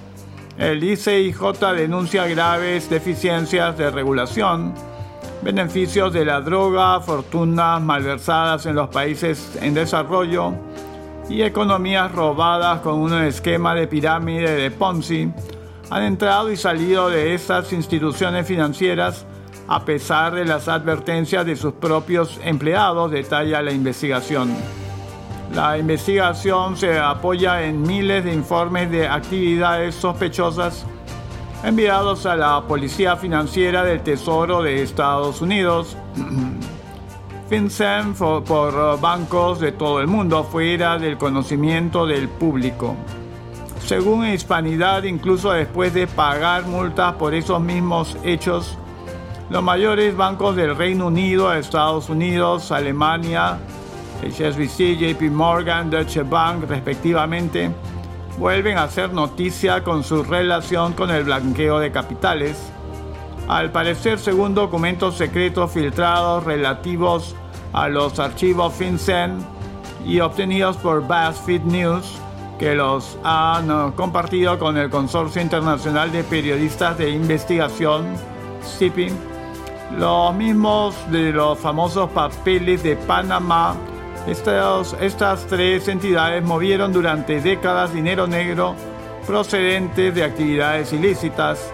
el 0.58 0.84
ICIJ 0.84 1.40
denuncia 1.76 2.26
graves 2.26 2.90
deficiencias 2.90 3.78
de 3.78 3.92
regulación, 3.92 4.74
beneficios 5.42 6.14
de 6.14 6.26
la 6.26 6.42
droga, 6.42 7.00
fortunas 7.00 7.82
malversadas 7.82 8.66
en 8.66 8.76
los 8.76 8.90
países 8.90 9.58
en 9.62 9.74
desarrollo 9.74 10.54
y 11.30 11.42
economías 11.42 12.12
robadas 12.12 12.82
con 12.82 13.00
un 13.00 13.14
esquema 13.14 13.74
de 13.74 13.88
pirámide 13.88 14.56
de 14.56 14.72
Ponzi 14.72 15.32
han 15.90 16.04
entrado 16.04 16.52
y 16.52 16.58
salido 16.58 17.10
de 17.10 17.34
esas 17.34 17.74
instituciones 17.74 18.48
financieras 18.48 19.26
a 19.68 19.86
pesar 19.86 20.34
de 20.34 20.46
las 20.46 20.68
advertencias 20.68 21.46
de 21.46 21.56
sus 21.56 21.74
propios 21.74 22.40
empleados, 22.44 23.12
detalla 23.12 23.62
la 23.62 23.72
investigación. 23.72 24.54
La 25.54 25.78
investigación 25.78 26.78
se 26.78 26.98
apoya 26.98 27.64
en 27.64 27.82
miles 27.82 28.24
de 28.24 28.34
informes 28.34 28.92
de 28.92 29.08
actividades 29.08 29.96
sospechosas 29.96 30.86
enviados 31.64 32.26
a 32.26 32.36
la 32.36 32.62
Policía 32.68 33.16
Financiera 33.16 33.84
del 33.84 34.02
Tesoro 34.02 34.64
de 34.64 34.82
Estados 34.82 35.42
Unidos, 35.42 35.96
FinCEN 37.50 38.14
por 38.14 39.00
bancos 39.00 39.60
de 39.60 39.72
todo 39.72 40.00
el 40.00 40.08
mundo 40.08 40.44
fuera 40.44 40.98
del 40.98 41.18
conocimiento 41.18 42.08
del 42.08 42.30
público. 42.30 42.96
Según 43.86 44.26
Hispanidad, 44.26 45.04
incluso 45.04 45.52
después 45.52 45.94
de 45.94 46.08
pagar 46.08 46.66
multas 46.66 47.14
por 47.16 47.34
esos 47.34 47.60
mismos 47.60 48.18
hechos, 48.24 48.78
los 49.50 49.62
mayores 49.62 50.16
bancos 50.16 50.56
del 50.56 50.78
Reino 50.78 51.08
Unido, 51.08 51.54
Estados 51.54 52.10
Unidos, 52.10 52.72
Alemania, 52.72 53.58
HSBC, 54.24 54.98
JP 54.98 55.24
Morgan, 55.32 55.90
Deutsche 55.90 56.24
Bank, 56.24 56.64
respectivamente, 56.70 57.70
vuelven 58.38 58.78
a 58.78 58.84
hacer 58.84 59.14
noticia 59.14 59.84
con 59.84 60.04
su 60.04 60.24
relación 60.24 60.94
con 60.94 61.12
el 61.12 61.24
blanqueo 61.24 61.80
de 61.80 61.92
capitales. 61.92 62.58
Al 63.48 63.72
parecer, 63.72 64.20
según 64.20 64.56
documentos 64.56 65.18
secretos 65.18 65.72
filtrados 65.72 66.44
relativos 66.44 67.36
a 67.74 67.88
los 67.88 68.20
archivos 68.20 68.74
FinCEN 68.74 69.38
y 70.06 70.20
obtenidos 70.20 70.78
por 70.78 71.02
BuzzFeed 71.02 71.64
News, 71.64 72.20
que 72.60 72.76
los 72.76 73.18
han 73.24 73.92
compartido 73.94 74.60
con 74.60 74.78
el 74.78 74.90
Consorcio 74.90 75.42
Internacional 75.42 76.12
de 76.12 76.24
Periodistas 76.24 76.98
de 76.98 77.10
Investigación, 77.10 78.06
CIPI, 78.64 79.12
los 79.98 80.34
mismos 80.36 80.96
de 81.12 81.32
los 81.32 81.58
famosos 81.58 82.10
papeles 82.12 82.84
de 82.84 82.96
Panamá, 82.96 83.76
estas 84.28 85.48
tres 85.48 85.88
entidades 85.88 86.44
movieron 86.44 86.94
durante 86.94 87.42
décadas 87.42 87.94
dinero 87.94 88.28
negro 88.28 88.76
procedente 89.26 90.12
de 90.12 90.24
actividades 90.24 90.94
ilícitas. 90.94 91.72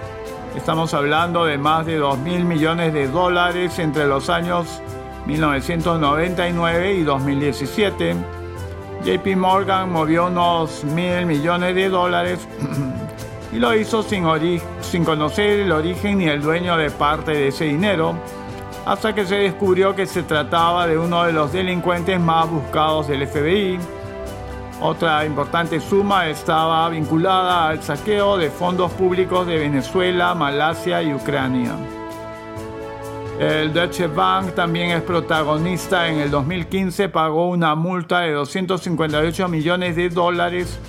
Estamos 0.56 0.94
hablando 0.94 1.46
de 1.46 1.58
más 1.58 1.86
de 1.86 1.98
2 1.98 2.20
mil 2.20 2.46
millones 2.46 2.94
de 2.94 3.08
dólares 3.08 3.78
entre 3.80 4.08
los 4.08 4.30
años 4.30 4.82
1999 5.26 6.94
y 6.94 7.04
2017. 7.04 8.16
JP 9.04 9.36
Morgan 9.36 9.92
movió 9.92 10.28
unos 10.28 10.84
mil 10.86 11.26
millones 11.26 11.76
de 11.76 11.90
dólares 11.90 12.40
y 13.54 13.58
lo 13.58 13.76
hizo 13.76 14.04
sin, 14.04 14.26
sin 14.82 15.06
conocer 15.06 15.60
el 15.60 15.72
origen 15.72 16.20
ni 16.20 16.28
el 16.28 16.42
dueño 16.42 16.78
de 16.78 16.92
parte 16.92 17.32
de 17.32 17.48
ese 17.50 17.66
dinero, 17.66 18.16
hasta 18.88 19.14
que 19.14 19.26
se 19.26 19.36
descubrió 19.36 19.94
que 19.94 20.06
se 20.06 20.24
trataba 20.24 20.88
de 20.88 20.98
uno 20.98 21.26
de 21.26 21.34
los 21.34 21.52
delincuentes 21.52 22.18
más 22.22 22.50
buscados 22.50 23.10
del 23.10 23.28
FBI. 23.28 23.78
Otra 24.80 25.26
importante 25.26 25.82
suma 25.82 26.28
estaba 26.30 26.88
vinculada 26.88 27.68
al 27.68 27.84
saqueo 27.84 28.38
de 28.38 28.50
fondos 28.50 28.90
públicos 28.94 29.46
de 29.46 29.58
Venezuela, 29.58 30.34
Malasia 30.36 31.04
y 31.04 31.14
Ucrania. 31.14 31.74
El 33.42 33.74
Deutsche 33.74 34.08
Bank 34.08 34.56
también 34.56 34.92
es 34.92 35.02
protagonista. 35.02 36.08
En 36.08 36.20
el 36.20 36.32
2015 36.32 37.10
pagó 37.10 37.50
una 37.50 37.76
multa 37.76 38.22
de 38.22 38.32
258 38.32 39.50
millones 39.50 39.98
de 39.98 40.08
dólares 40.08 40.80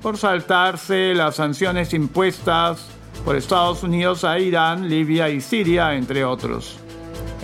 por 0.00 0.16
saltarse 0.16 1.12
las 1.12 1.34
sanciones 1.34 1.92
impuestas 1.92 2.88
por 3.24 3.34
Estados 3.34 3.82
Unidos 3.82 4.22
a 4.22 4.38
Irán, 4.38 4.88
Libia 4.88 5.28
y 5.28 5.40
Siria, 5.40 5.94
entre 5.96 6.24
otros. 6.24 6.81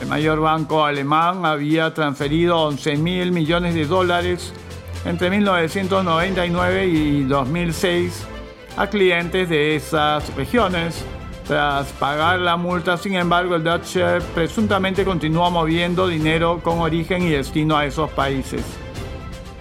El 0.01 0.07
mayor 0.07 0.41
banco 0.41 0.85
alemán 0.85 1.45
había 1.45 1.93
transferido 1.93 2.59
11 2.61 2.97
mil 2.97 3.33
millones 3.33 3.75
de 3.75 3.85
dólares 3.85 4.53
entre 5.05 5.31
1999 5.31 6.87
y 6.87 7.25
2006 7.25 8.27
a 8.77 8.87
clientes 8.87 9.49
de 9.49 9.75
esas 9.77 10.35
regiones. 10.37 11.05
Tras 11.47 11.89
pagar 11.95 12.39
la 12.41 12.57
multa, 12.57 12.97
sin 12.97 13.15
embargo, 13.15 13.57
el 13.57 13.65
Deutsche 13.65 14.21
presuntamente 14.35 15.05
continúa 15.05 15.51
moviendo 15.51 16.07
dinero 16.07 16.61
con 16.63 16.79
origen 16.79 17.23
y 17.23 17.31
destino 17.31 17.77
a 17.77 17.87
esos 17.87 18.11
países. 18.11 18.63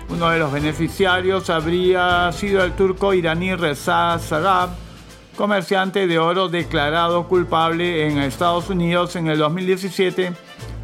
Uno 0.10 0.29
de 0.29 0.39
los 0.39 0.51
beneficiarios 0.51 1.50
habría 1.50 2.32
sido 2.32 2.63
el 2.63 2.74
turco 2.74 3.13
iraní 3.13 3.56
Reza 3.56 4.20
Sarab, 4.20 4.70
comerciante 5.38 6.08
de 6.08 6.17
oro 6.17 6.50
declarado 6.50 7.27
culpable 7.27 8.08
en 8.08 8.17
Estados 8.17 8.70
Unidos 8.70 9.15
en 9.15 9.27
el 9.27 9.38
2017 9.38 10.34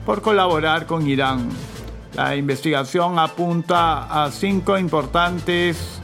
por 0.05 0.22
colaborar 0.22 0.86
con 0.86 1.07
Irán. 1.07 1.50
La 2.13 2.36
investigación 2.36 3.17
apunta 3.17 4.03
a 4.24 4.31
cinco 4.31 4.77
importantes 4.77 6.00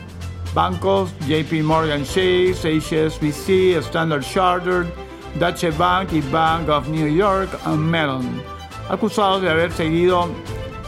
bancos, 0.56 1.12
JP 1.28 1.64
Morgan 1.64 2.04
Chase, 2.04 2.56
HSBC, 2.56 3.78
Standard 3.84 4.24
Chartered, 4.24 4.88
Deutsche 5.36 5.70
Bank 5.70 6.12
y 6.12 6.22
Bank 6.22 6.68
of 6.70 6.88
New 6.88 7.08
York 7.08 7.52
Mellon, 7.68 8.42
acusados 8.90 9.44
de 9.44 9.50
haber 9.52 9.72
seguido 9.72 10.28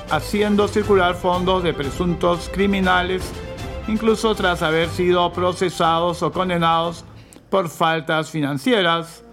haciendo 0.09 0.67
circular 0.67 1.13
fondos 1.13 1.61
de 1.61 1.75
presuntos 1.75 2.49
criminales, 2.51 3.21
incluso 3.87 4.33
tras 4.33 4.63
haber 4.63 4.89
sido 4.89 5.31
procesados 5.31 6.23
o 6.23 6.31
condenados 6.31 7.05
por 7.51 7.69
faltas 7.69 8.31
financieras. 8.31 9.23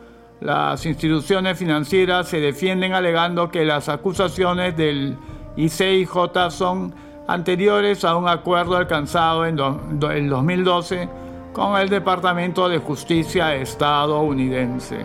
Las 0.41 0.85
instituciones 0.85 1.57
financieras 1.57 2.29
se 2.29 2.41
defienden 2.41 2.93
alegando 2.93 3.51
que 3.51 3.65
las 3.65 3.89
acusaciones 3.89 4.77
del 4.77 5.17
ICIJ 5.57 6.51
son 6.51 6.95
anteriores 7.27 8.05
a 8.05 8.17
un 8.17 8.29
acuerdo 8.29 8.77
alcanzado 8.77 9.47
en, 9.47 9.59
el 9.59 10.29
2012 10.29 11.09
con 11.53 11.79
el 11.79 11.89
Departamento 11.89 12.69
de 12.69 12.79
Justicia 12.79 13.55
estadounidense. 13.55 15.05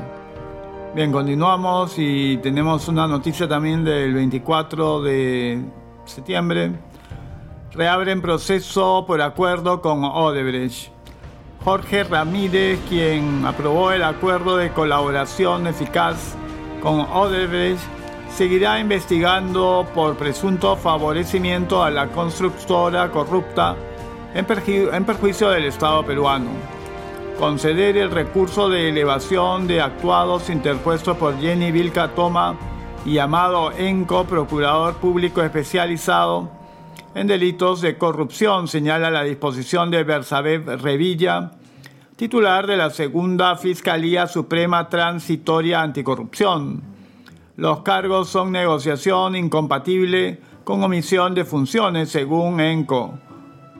Bien, 0.95 1.11
continuamos 1.11 1.95
y 1.97 2.37
tenemos 2.37 2.87
una 2.87 3.07
noticia 3.07 3.47
también 3.47 3.83
del 3.83 4.13
24 4.13 5.01
de 5.01 5.63
septiembre. 6.05 6.71
Reabren 7.73 8.21
proceso 8.21 9.03
por 9.07 9.21
acuerdo 9.21 9.81
con 9.81 10.03
Odebrecht. 10.03 10.92
Jorge 11.63 12.03
Ramírez, 12.03 12.77
quien 12.89 13.45
aprobó 13.45 13.93
el 13.93 14.03
acuerdo 14.03 14.57
de 14.57 14.71
colaboración 14.71 15.65
eficaz 15.65 16.35
con 16.81 16.99
Odebrecht, 16.99 17.79
seguirá 18.29 18.79
investigando 18.81 19.87
por 19.93 20.17
presunto 20.17 20.75
favorecimiento 20.75 21.81
a 21.81 21.89
la 21.89 22.07
constructora 22.07 23.09
corrupta 23.11 23.77
en, 24.33 24.45
perjuicio 25.05 25.49
del 25.51 25.65
Estado 25.65 26.05
peruano. 26.05 26.49
Conceder 27.39 27.95
el 27.95 28.11
recurso 28.11 28.67
de 28.67 28.89
elevación 28.89 29.65
de 29.65 29.81
actuados 29.81 30.49
interpuesto 30.49 31.15
por 31.15 31.39
Jenny 31.39 31.71
Vilca 31.71 32.09
Toma 32.09 32.57
y 33.05 33.19
Amado 33.19 33.71
Enco, 33.71 34.25
procurador 34.25 34.95
público 34.95 35.41
especializado 35.41 36.62
en 37.15 37.27
delitos 37.27 37.81
de 37.81 37.97
corrupción, 37.97 38.67
señala 38.67 39.11
la 39.11 39.23
disposición 39.23 39.91
de 39.91 40.03
Bersabé 40.03 40.57
Revilla, 40.57 41.51
titular 42.15 42.65
de 42.65 42.77
la 42.77 42.89
Segunda 42.89 43.55
Fiscalía 43.55 44.27
Suprema 44.27 44.89
Transitoria 44.89 45.81
Anticorrupción. 45.81 46.81
Los 47.55 47.81
cargos 47.81 48.29
son 48.29 48.51
negociación 48.51 49.35
incompatible 49.35 50.39
con 50.63 50.83
omisión 50.83 51.35
de 51.35 51.45
funciones, 51.45 52.09
según 52.09 52.59
ENCO. 52.59 53.19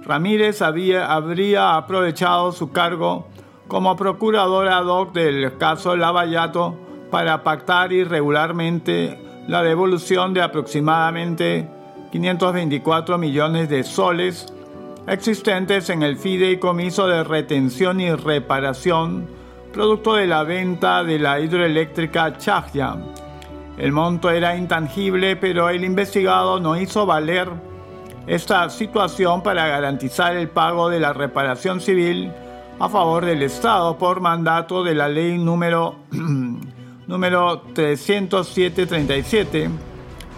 Ramírez 0.05 0.61
había, 0.61 1.11
habría 1.11 1.75
aprovechado 1.75 2.51
su 2.51 2.71
cargo 2.71 3.27
como 3.67 3.95
procurador 3.95 4.67
ad 4.67 4.85
hoc 4.85 5.13
del 5.13 5.57
caso 5.57 5.95
Lavallato 5.95 6.77
para 7.09 7.43
pactar 7.43 7.93
irregularmente 7.93 9.19
la 9.47 9.63
devolución 9.63 10.33
de 10.33 10.41
aproximadamente 10.41 11.67
524 12.13 13.17
millones 13.17 13.67
de 13.69 13.83
soles 13.83 14.45
existentes 15.07 15.89
en 15.89 16.03
el 16.03 16.15
fideicomiso 16.15 17.07
de 17.07 17.23
retención 17.23 17.99
y 17.99 18.13
reparación 18.13 19.27
producto 19.73 20.13
de 20.13 20.27
la 20.27 20.43
venta 20.43 21.03
de 21.03 21.17
la 21.17 21.39
hidroeléctrica 21.39 22.37
Chajia. 22.37 22.97
El 23.79 23.93
monto 23.93 24.29
era 24.29 24.55
intangible, 24.55 25.35
pero 25.37 25.69
el 25.69 25.83
investigado 25.83 26.59
no 26.59 26.79
hizo 26.79 27.07
valer 27.07 27.49
esta 28.27 28.69
situación 28.69 29.41
para 29.41 29.65
garantizar 29.65 30.37
el 30.37 30.49
pago 30.49 30.89
de 30.89 30.99
la 30.99 31.13
reparación 31.13 31.81
civil 31.81 32.31
a 32.79 32.89
favor 32.89 33.25
del 33.25 33.41
Estado 33.41 33.97
por 33.97 34.21
mandato 34.21 34.83
de 34.83 34.93
la 34.93 35.09
ley 35.09 35.39
número, 35.39 35.95
número 37.07 37.63
307-37. 37.73 39.92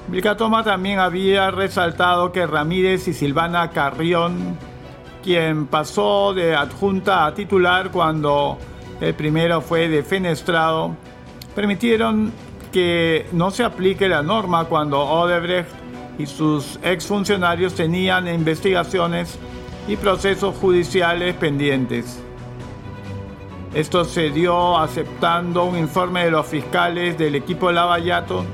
Vilcatoma 0.08 0.64
también 0.64 1.00
había 1.00 1.50
resaltado 1.50 2.32
que 2.32 2.46
Ramírez 2.46 3.08
y 3.08 3.14
Silvana 3.14 3.72
Carrión, 3.72 4.56
quien 5.24 5.66
pasó 5.66 6.34
de 6.34 6.56
adjunta 6.56 7.26
a 7.26 7.34
titular 7.34 7.90
cuando 7.90 8.60
el 9.02 9.16
primero 9.16 9.62
fue 9.62 9.88
defenestrado, 9.88 10.96
permitieron 11.56 12.32
que 12.72 13.26
no 13.32 13.50
se 13.50 13.64
aplique 13.64 14.08
la 14.08 14.22
norma 14.22 14.66
cuando 14.66 15.02
Odebrecht 15.02 15.72
y 16.20 16.28
sus 16.28 16.80
exfuncionarios 16.84 17.74
tenían 17.74 18.28
investigaciones 18.28 19.40
y 19.88 19.96
procesos 19.96 20.56
judiciales 20.58 21.34
pendientes. 21.36 22.22
Esto 23.74 24.06
se 24.06 24.30
dio 24.30 24.78
aceptando 24.78 25.66
un 25.66 25.78
informe 25.78 26.26
de 26.26 26.32
los 26.32 26.46
fiscales 26.46 27.18
del 27.18 27.36
equipo 27.36 27.72
Lavallato 27.72 28.46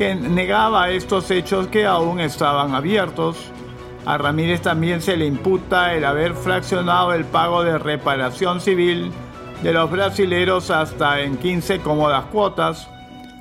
que 0.00 0.14
negaba 0.14 0.88
estos 0.88 1.30
hechos 1.30 1.66
que 1.66 1.84
aún 1.84 2.20
estaban 2.20 2.74
abiertos. 2.74 3.36
A 4.06 4.16
Ramírez 4.16 4.62
también 4.62 5.02
se 5.02 5.14
le 5.14 5.26
imputa 5.26 5.92
el 5.92 6.06
haber 6.06 6.32
fraccionado 6.32 7.12
el 7.12 7.26
pago 7.26 7.62
de 7.64 7.76
reparación 7.76 8.62
civil 8.62 9.12
de 9.62 9.74
los 9.74 9.90
brasileros 9.90 10.70
hasta 10.70 11.20
en 11.20 11.36
15 11.36 11.80
cómodas 11.80 12.24
cuotas, 12.32 12.88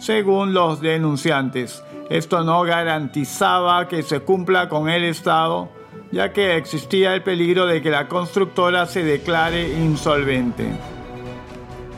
según 0.02 0.54
los 0.54 0.82
denunciantes. 0.82 1.82
Esto 2.10 2.44
no 2.44 2.62
garantizaba 2.64 3.88
que 3.88 4.04
se 4.04 4.20
cumpla 4.20 4.68
con 4.68 4.90
el 4.90 5.06
Estado, 5.06 5.70
ya 6.12 6.34
que 6.34 6.58
existía 6.58 7.14
el 7.14 7.24
peligro 7.24 7.68
de 7.68 7.82
que 7.82 7.90
la 7.90 8.10
constructora 8.10 8.86
se 8.86 9.02
declare 9.02 9.80
insolvente. 9.80 10.70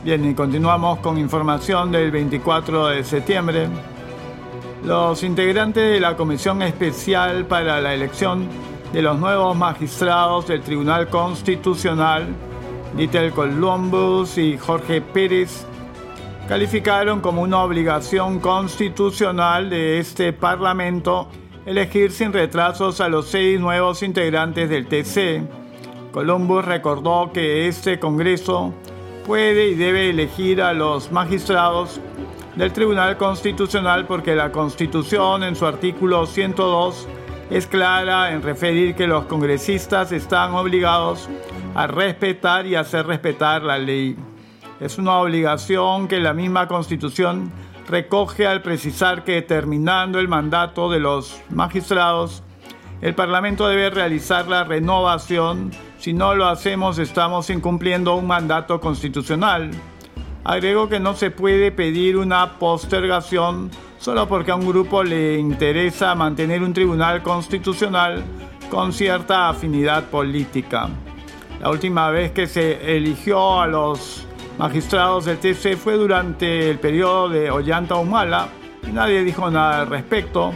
Bien, 0.04 0.24
y 0.24 0.36
continuamos 0.36 1.00
con 1.00 1.18
información 1.18 1.90
del 1.90 2.12
24 2.12 2.86
de 2.86 3.02
septiembre. 3.02 3.68
Los 4.84 5.22
integrantes 5.22 5.92
de 5.92 6.00
la 6.00 6.16
Comisión 6.16 6.60
Especial 6.60 7.46
para 7.46 7.80
la 7.80 7.94
Elección 7.94 8.48
de 8.92 9.00
los 9.00 9.16
nuevos 9.16 9.56
magistrados 9.56 10.48
del 10.48 10.60
Tribunal 10.62 11.08
Constitucional, 11.08 12.26
Little 12.96 13.30
Columbus 13.30 14.36
y 14.38 14.58
Jorge 14.58 15.00
Pérez, 15.00 15.64
calificaron 16.48 17.20
como 17.20 17.42
una 17.42 17.62
obligación 17.62 18.40
constitucional 18.40 19.70
de 19.70 20.00
este 20.00 20.32
Parlamento 20.32 21.28
elegir 21.64 22.10
sin 22.10 22.32
retrasos 22.32 23.00
a 23.00 23.08
los 23.08 23.28
seis 23.28 23.60
nuevos 23.60 24.02
integrantes 24.02 24.68
del 24.68 24.88
TC. 24.88 25.44
Columbus 26.10 26.64
recordó 26.64 27.30
que 27.32 27.68
este 27.68 28.00
Congreso 28.00 28.74
puede 29.24 29.68
y 29.68 29.74
debe 29.76 30.10
elegir 30.10 30.60
a 30.60 30.72
los 30.72 31.12
magistrados 31.12 32.00
del 32.56 32.72
Tribunal 32.72 33.16
Constitucional 33.16 34.06
porque 34.06 34.34
la 34.34 34.52
Constitución 34.52 35.42
en 35.42 35.56
su 35.56 35.66
artículo 35.66 36.26
102 36.26 37.08
es 37.50 37.66
clara 37.66 38.32
en 38.32 38.42
referir 38.42 38.94
que 38.94 39.06
los 39.06 39.24
congresistas 39.24 40.12
están 40.12 40.54
obligados 40.54 41.28
a 41.74 41.86
respetar 41.86 42.66
y 42.66 42.74
hacer 42.74 43.06
respetar 43.06 43.62
la 43.62 43.78
ley. 43.78 44.16
Es 44.80 44.98
una 44.98 45.18
obligación 45.18 46.08
que 46.08 46.20
la 46.20 46.34
misma 46.34 46.68
Constitución 46.68 47.52
recoge 47.88 48.46
al 48.46 48.62
precisar 48.62 49.24
que 49.24 49.42
terminando 49.42 50.18
el 50.18 50.28
mandato 50.28 50.90
de 50.90 51.00
los 51.00 51.40
magistrados, 51.50 52.42
el 53.00 53.14
Parlamento 53.14 53.66
debe 53.66 53.90
realizar 53.90 54.46
la 54.46 54.64
renovación. 54.64 55.72
Si 55.98 56.12
no 56.12 56.34
lo 56.34 56.46
hacemos, 56.46 56.98
estamos 56.98 57.50
incumpliendo 57.50 58.14
un 58.14 58.26
mandato 58.26 58.80
constitucional. 58.80 59.70
Agrego 60.44 60.88
que 60.88 60.98
no 60.98 61.14
se 61.14 61.30
puede 61.30 61.70
pedir 61.70 62.16
una 62.16 62.58
postergación 62.58 63.70
solo 63.98 64.26
porque 64.26 64.50
a 64.50 64.56
un 64.56 64.66
grupo 64.66 65.04
le 65.04 65.38
interesa 65.38 66.14
mantener 66.16 66.62
un 66.62 66.72
tribunal 66.72 67.22
constitucional 67.22 68.24
con 68.68 68.92
cierta 68.92 69.48
afinidad 69.48 70.04
política. 70.04 70.88
La 71.60 71.70
última 71.70 72.10
vez 72.10 72.32
que 72.32 72.48
se 72.48 72.96
eligió 72.96 73.60
a 73.60 73.68
los 73.68 74.26
magistrados 74.58 75.26
del 75.26 75.38
TC 75.38 75.76
fue 75.76 75.94
durante 75.94 76.70
el 76.70 76.80
periodo 76.80 77.28
de 77.28 77.50
Ollanta 77.50 77.94
Humala 77.94 78.48
y 78.82 78.90
nadie 78.90 79.22
dijo 79.22 79.48
nada 79.48 79.82
al 79.82 79.86
respecto. 79.86 80.52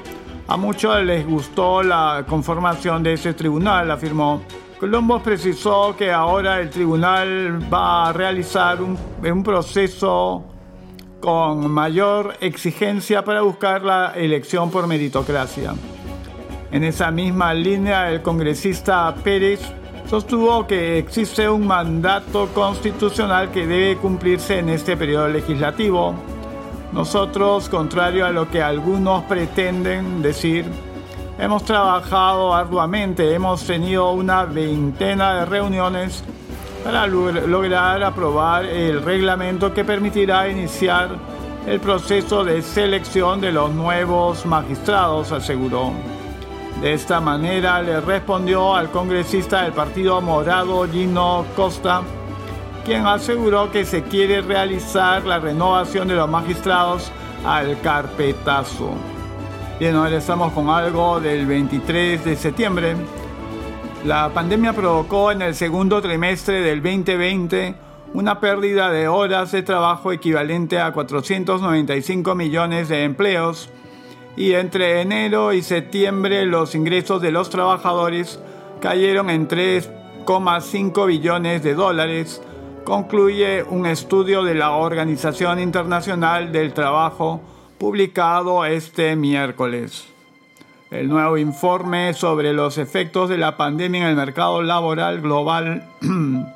A 0.49 0.57
muchos 0.57 1.01
les 1.05 1.25
gustó 1.25 1.85
la 1.85 2.25
conformación 2.29 3.05
de 3.05 3.12
ese 3.12 3.35
tribunal, 3.35 3.88
afirmó. 3.90 4.42
Colombo 4.79 5.23
precisó 5.23 5.97
que 5.97 6.12
ahora 6.12 6.61
el 6.61 6.69
tribunal 6.69 7.73
va 7.73 8.09
a 8.09 8.12
realizar 8.12 8.83
un, 8.83 8.99
un 9.23 9.43
proceso 9.43 10.45
con 11.19 11.71
mayor 11.71 12.37
exigencia 12.41 13.25
para 13.25 13.41
buscar 13.41 13.83
la 13.83 14.12
elección 14.15 14.71
por 14.71 14.87
meritocracia. 14.87 15.73
En 16.71 16.85
esa 16.85 17.11
misma 17.11 17.55
línea, 17.55 18.11
el 18.11 18.21
congresista 18.21 19.15
Pérez 19.25 19.61
sostuvo 20.11 20.67
que 20.67 20.99
existe 20.99 21.49
un 21.49 21.67
mandato 21.67 22.49
constitucional 22.53 23.51
que 23.51 23.67
debe 23.67 23.97
cumplirse 23.97 24.59
en 24.59 24.69
este 24.69 24.95
periodo 24.95 25.29
legislativo. 25.29 26.15
Nosotros, 26.93 27.71
contrario 27.71 28.27
a 28.27 28.31
lo 28.31 28.51
que 28.51 28.62
algunos 28.62 29.25
pretenden 29.25 30.21
decir, 30.21 30.67
hemos 31.38 31.64
trabajado 31.64 32.55
arduamente, 32.55 33.35
hemos 33.35 33.64
tenido 33.64 34.12
una 34.12 34.44
veintena 34.44 35.40
de 35.40 35.44
reuniones 35.46 36.25
para 36.85 37.07
lograr 37.07 38.03
aprobar 38.03 38.64
el 38.64 39.03
reglamento 39.03 39.75
que 39.75 39.85
permitirá 39.85 40.49
iniciar 40.49 41.11
el 41.66 41.81
proceso 41.81 42.44
de 42.44 42.62
selección 42.62 43.40
de 43.40 43.51
los 43.51 43.72
nuevos 43.72 44.46
magistrados, 44.46 45.33
aseguró. 45.33 45.92
De 46.81 46.92
esta 46.92 47.20
manera 47.20 47.83
le 47.83 48.01
respondió 48.01 48.75
al 48.77 48.90
congresista 48.90 49.62
del 49.62 49.72
Partido 49.72 50.20
Morado 50.20 50.87
Gino 50.88 51.44
Costa, 51.57 52.03
quien 52.85 53.07
aseguró 53.07 53.70
que 53.72 53.85
se 53.85 54.05
quiere 54.05 54.42
realizar 54.42 55.25
la 55.25 55.40
renovación 55.40 56.07
de 56.07 56.14
los 56.14 56.29
magistrados 56.29 57.11
al 57.44 57.81
carpetazo. 57.81 59.16
Bien, 59.79 59.95
ahora 59.95 60.17
estamos 60.17 60.55
con 60.55 60.71
algo 60.71 61.21
del 61.21 61.45
23 61.45 62.25
de 62.25 62.37
septiembre. 62.37 62.97
La 64.07 64.31
pandemia 64.33 64.73
provocó 64.73 65.31
en 65.31 65.43
el 65.43 65.55
segundo 65.55 66.01
trimestre 66.01 66.62
del 66.62 66.83
2020 66.83 67.75
una 68.15 68.41
pérdida 68.41 68.91
de 68.91 69.07
horas 69.07 69.53
de 69.53 69.62
trabajo 69.62 70.12
equivalente 70.12 70.81
a 70.81 70.93
495 70.93 72.35
millones 72.35 72.89
de 72.89 73.05
empleos 73.05 73.69
y 74.35 74.55
entre 74.55 75.03
enero 75.03 75.53
y 75.53 75.61
septiembre 75.61 76.47
los 76.47 76.75
ingresos 76.75 77.21
de 77.21 77.33
los 77.33 77.51
trabajadores 77.51 78.41
cayeron 78.81 79.29
en 79.29 79.47
3,5 79.47 81.07
billones 81.07 81.62
de 81.62 81.75
dólares, 81.75 82.41
concluye 82.85 83.62
un 83.62 83.85
estudio 83.85 84.43
de 84.43 84.55
la 84.55 84.71
Organización 84.71 85.61
Internacional 85.61 86.51
del 86.51 86.73
Trabajo 86.73 87.43
publicado 87.79 88.65
este 88.65 89.17
miércoles. 89.17 90.07
El 90.91 91.09
nuevo 91.09 91.37
informe 91.37 92.15
sobre 92.15 92.53
los 92.53 92.79
efectos 92.79 93.29
de 93.29 93.39
la 93.39 93.57
pandemia 93.57 94.03
en 94.03 94.09
el 94.09 94.17
mercado 94.17 94.62
laboral 94.62 95.21
global, 95.21 95.89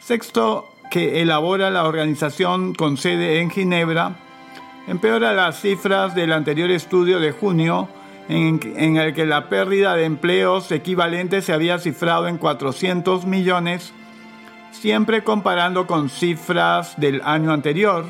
sexto 0.00 0.68
que 0.90 1.22
elabora 1.22 1.70
la 1.70 1.84
organización 1.84 2.74
con 2.74 2.96
sede 2.96 3.40
en 3.40 3.50
Ginebra, 3.50 4.16
empeora 4.86 5.32
las 5.32 5.60
cifras 5.60 6.14
del 6.14 6.32
anterior 6.32 6.70
estudio 6.70 7.20
de 7.20 7.32
junio, 7.32 7.88
en, 8.28 8.96
el 8.96 9.14
que 9.14 9.24
la 9.24 9.48
pérdida 9.48 9.94
de 9.94 10.04
empleos 10.04 10.70
equivalente 10.72 11.42
se 11.42 11.52
había 11.52 11.78
cifrado 11.78 12.26
en 12.26 12.38
400 12.38 13.24
millones, 13.24 13.92
siempre 14.72 15.22
comparando 15.22 15.86
con 15.86 16.10
cifras 16.10 16.98
del 16.98 17.22
año 17.24 17.52
anterior. 17.52 18.04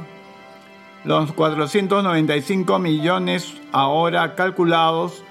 Los 1.07 1.33
495 1.33 2.79
millones 2.79 3.55
ahora 3.73 4.35
calculados, 4.35 5.25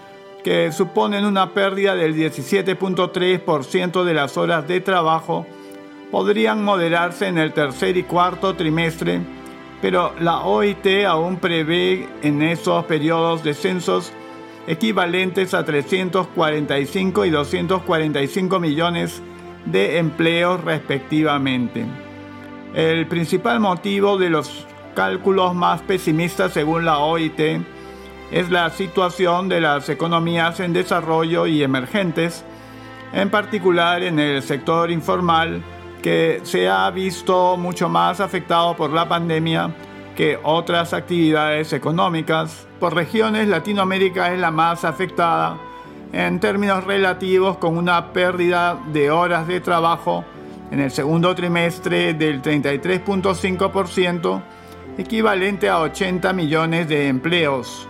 que 0.43 0.71
suponen 0.71 1.25
una 1.25 1.53
pérdida 1.53 1.95
del 1.95 2.15
17.3% 2.15 4.03
de 4.03 4.13
las 4.15 4.37
horas 4.37 4.67
de 4.67 4.81
trabajo, 4.81 5.45
podrían 6.09 6.63
moderarse 6.63 7.27
en 7.27 7.37
el 7.37 7.53
tercer 7.53 7.97
y 7.97 8.03
cuarto 8.03 8.55
trimestre 8.55 9.21
pero 9.85 10.13
la 10.19 10.39
OIT 10.39 11.05
aún 11.07 11.37
prevé 11.37 12.07
en 12.23 12.41
esos 12.41 12.85
periodos 12.85 13.43
descensos 13.43 14.11
equivalentes 14.65 15.53
a 15.53 15.63
345 15.63 17.25
y 17.25 17.29
245 17.29 18.59
millones 18.59 19.21
de 19.65 19.99
empleos 19.99 20.63
respectivamente. 20.63 21.85
El 22.73 23.07
principal 23.07 23.59
motivo 23.59 24.17
de 24.17 24.31
los 24.31 24.65
cálculos 24.95 25.53
más 25.53 25.83
pesimistas 25.83 26.53
según 26.53 26.85
la 26.85 26.97
OIT 26.97 27.39
es 28.31 28.49
la 28.49 28.71
situación 28.71 29.49
de 29.49 29.61
las 29.61 29.87
economías 29.89 30.59
en 30.59 30.73
desarrollo 30.73 31.45
y 31.45 31.61
emergentes, 31.61 32.43
en 33.13 33.29
particular 33.29 34.01
en 34.01 34.19
el 34.19 34.41
sector 34.41 34.89
informal, 34.89 35.63
que 36.01 36.41
se 36.43 36.67
ha 36.67 36.89
visto 36.89 37.55
mucho 37.57 37.87
más 37.87 38.19
afectado 38.19 38.75
por 38.75 38.91
la 38.91 39.07
pandemia 39.07 39.75
que 40.15 40.39
otras 40.41 40.93
actividades 40.93 41.73
económicas. 41.73 42.65
Por 42.79 42.95
regiones, 42.95 43.47
Latinoamérica 43.47 44.33
es 44.33 44.39
la 44.39 44.49
más 44.49 44.85
afectada 44.85 45.57
en 46.13 46.39
términos 46.39 46.83
relativos 46.83 47.57
con 47.57 47.77
una 47.77 48.13
pérdida 48.13 48.79
de 48.91 49.11
horas 49.11 49.47
de 49.47 49.59
trabajo 49.59 50.23
en 50.71 50.79
el 50.79 50.91
segundo 50.91 51.35
trimestre 51.35 52.13
del 52.13 52.41
33.5%, 52.41 54.41
equivalente 54.97 55.69
a 55.69 55.79
80 55.79 56.33
millones 56.33 56.87
de 56.87 57.07
empleos, 57.07 57.87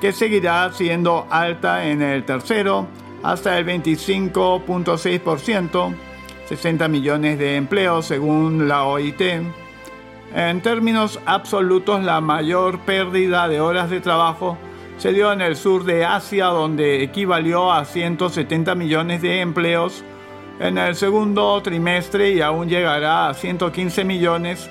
que 0.00 0.12
seguirá 0.12 0.72
siendo 0.72 1.26
alta 1.30 1.86
en 1.86 2.02
el 2.02 2.24
tercero 2.24 2.86
hasta 3.22 3.58
el 3.58 3.66
25.6% 3.66 5.94
60 6.46 6.88
millones 6.88 7.38
de 7.38 7.56
empleos 7.56 8.06
según 8.06 8.68
la 8.68 8.84
OIT. 8.84 9.20
En 10.34 10.60
términos 10.62 11.20
absolutos, 11.26 12.02
la 12.02 12.20
mayor 12.20 12.80
pérdida 12.80 13.48
de 13.48 13.60
horas 13.60 13.90
de 13.90 14.00
trabajo 14.00 14.58
se 14.98 15.12
dio 15.12 15.32
en 15.32 15.40
el 15.40 15.56
sur 15.56 15.84
de 15.84 16.04
Asia, 16.04 16.46
donde 16.46 17.02
equivalió 17.02 17.72
a 17.72 17.84
170 17.84 18.74
millones 18.74 19.22
de 19.22 19.40
empleos 19.40 20.04
en 20.60 20.78
el 20.78 20.94
segundo 20.94 21.60
trimestre 21.62 22.30
y 22.30 22.40
aún 22.40 22.68
llegará 22.68 23.28
a 23.28 23.34
115 23.34 24.04
millones 24.04 24.70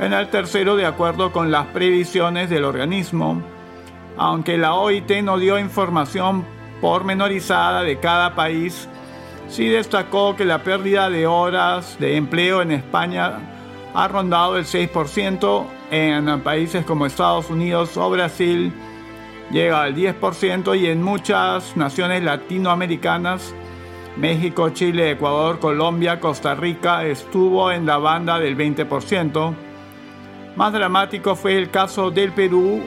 en 0.00 0.12
el 0.12 0.28
tercero 0.28 0.76
de 0.76 0.86
acuerdo 0.86 1.30
con 1.30 1.50
las 1.50 1.66
previsiones 1.66 2.50
del 2.50 2.64
organismo. 2.64 3.40
Aunque 4.16 4.58
la 4.58 4.74
OIT 4.74 5.22
no 5.22 5.38
dio 5.38 5.58
información 5.58 6.44
pormenorizada 6.80 7.82
de 7.82 8.00
cada 8.00 8.34
país, 8.34 8.88
Sí 9.50 9.68
destacó 9.68 10.36
que 10.36 10.44
la 10.44 10.62
pérdida 10.62 11.10
de 11.10 11.26
horas 11.26 11.96
de 11.98 12.16
empleo 12.16 12.62
en 12.62 12.70
España 12.70 13.40
ha 13.94 14.06
rondado 14.06 14.56
el 14.56 14.64
6%, 14.64 15.66
en 15.90 16.40
países 16.42 16.84
como 16.84 17.04
Estados 17.04 17.50
Unidos 17.50 17.96
o 17.96 18.08
Brasil 18.10 18.72
llega 19.50 19.82
al 19.82 19.96
10% 19.96 20.80
y 20.80 20.86
en 20.86 21.02
muchas 21.02 21.76
naciones 21.76 22.22
latinoamericanas, 22.22 23.52
México, 24.16 24.70
Chile, 24.70 25.10
Ecuador, 25.10 25.58
Colombia, 25.58 26.20
Costa 26.20 26.54
Rica, 26.54 27.04
estuvo 27.04 27.72
en 27.72 27.86
la 27.86 27.98
banda 27.98 28.38
del 28.38 28.56
20%. 28.56 29.69
Más 30.56 30.72
dramático 30.72 31.36
fue 31.36 31.56
el 31.56 31.70
caso 31.70 32.10
del 32.10 32.32
Perú, 32.32 32.82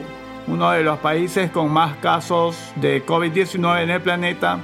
uno 0.46 0.70
de 0.70 0.82
los 0.82 0.98
países 0.98 1.50
con 1.50 1.72
más 1.72 1.96
casos 1.96 2.72
de 2.76 3.04
COVID-19 3.04 3.82
en 3.82 3.90
el 3.90 4.02
planeta, 4.02 4.58